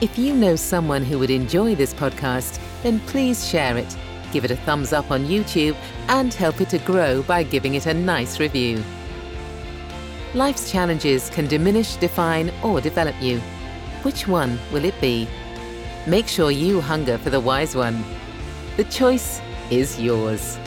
If 0.00 0.16
you 0.16 0.32
know 0.32 0.54
someone 0.54 1.02
who 1.02 1.18
would 1.18 1.30
enjoy 1.30 1.74
this 1.74 1.92
podcast, 1.92 2.60
then 2.84 3.00
please 3.00 3.48
share 3.48 3.76
it, 3.76 3.96
give 4.30 4.44
it 4.44 4.52
a 4.52 4.56
thumbs 4.56 4.92
up 4.92 5.10
on 5.10 5.26
YouTube, 5.26 5.74
and 6.06 6.32
help 6.32 6.60
it 6.60 6.70
to 6.70 6.78
grow 6.78 7.22
by 7.22 7.42
giving 7.42 7.74
it 7.74 7.86
a 7.86 7.94
nice 7.94 8.38
review. 8.38 8.84
Life's 10.34 10.70
challenges 10.70 11.30
can 11.30 11.48
diminish, 11.48 11.96
define, 11.96 12.52
or 12.62 12.80
develop 12.80 13.20
you. 13.20 13.40
Which 14.02 14.28
one 14.28 14.56
will 14.72 14.84
it 14.84 15.00
be? 15.00 15.26
Make 16.06 16.28
sure 16.28 16.52
you 16.52 16.80
hunger 16.80 17.18
for 17.18 17.30
the 17.30 17.40
wise 17.40 17.74
one. 17.74 18.04
The 18.76 18.84
choice 18.84 19.40
is 19.68 20.00
yours. 20.00 20.58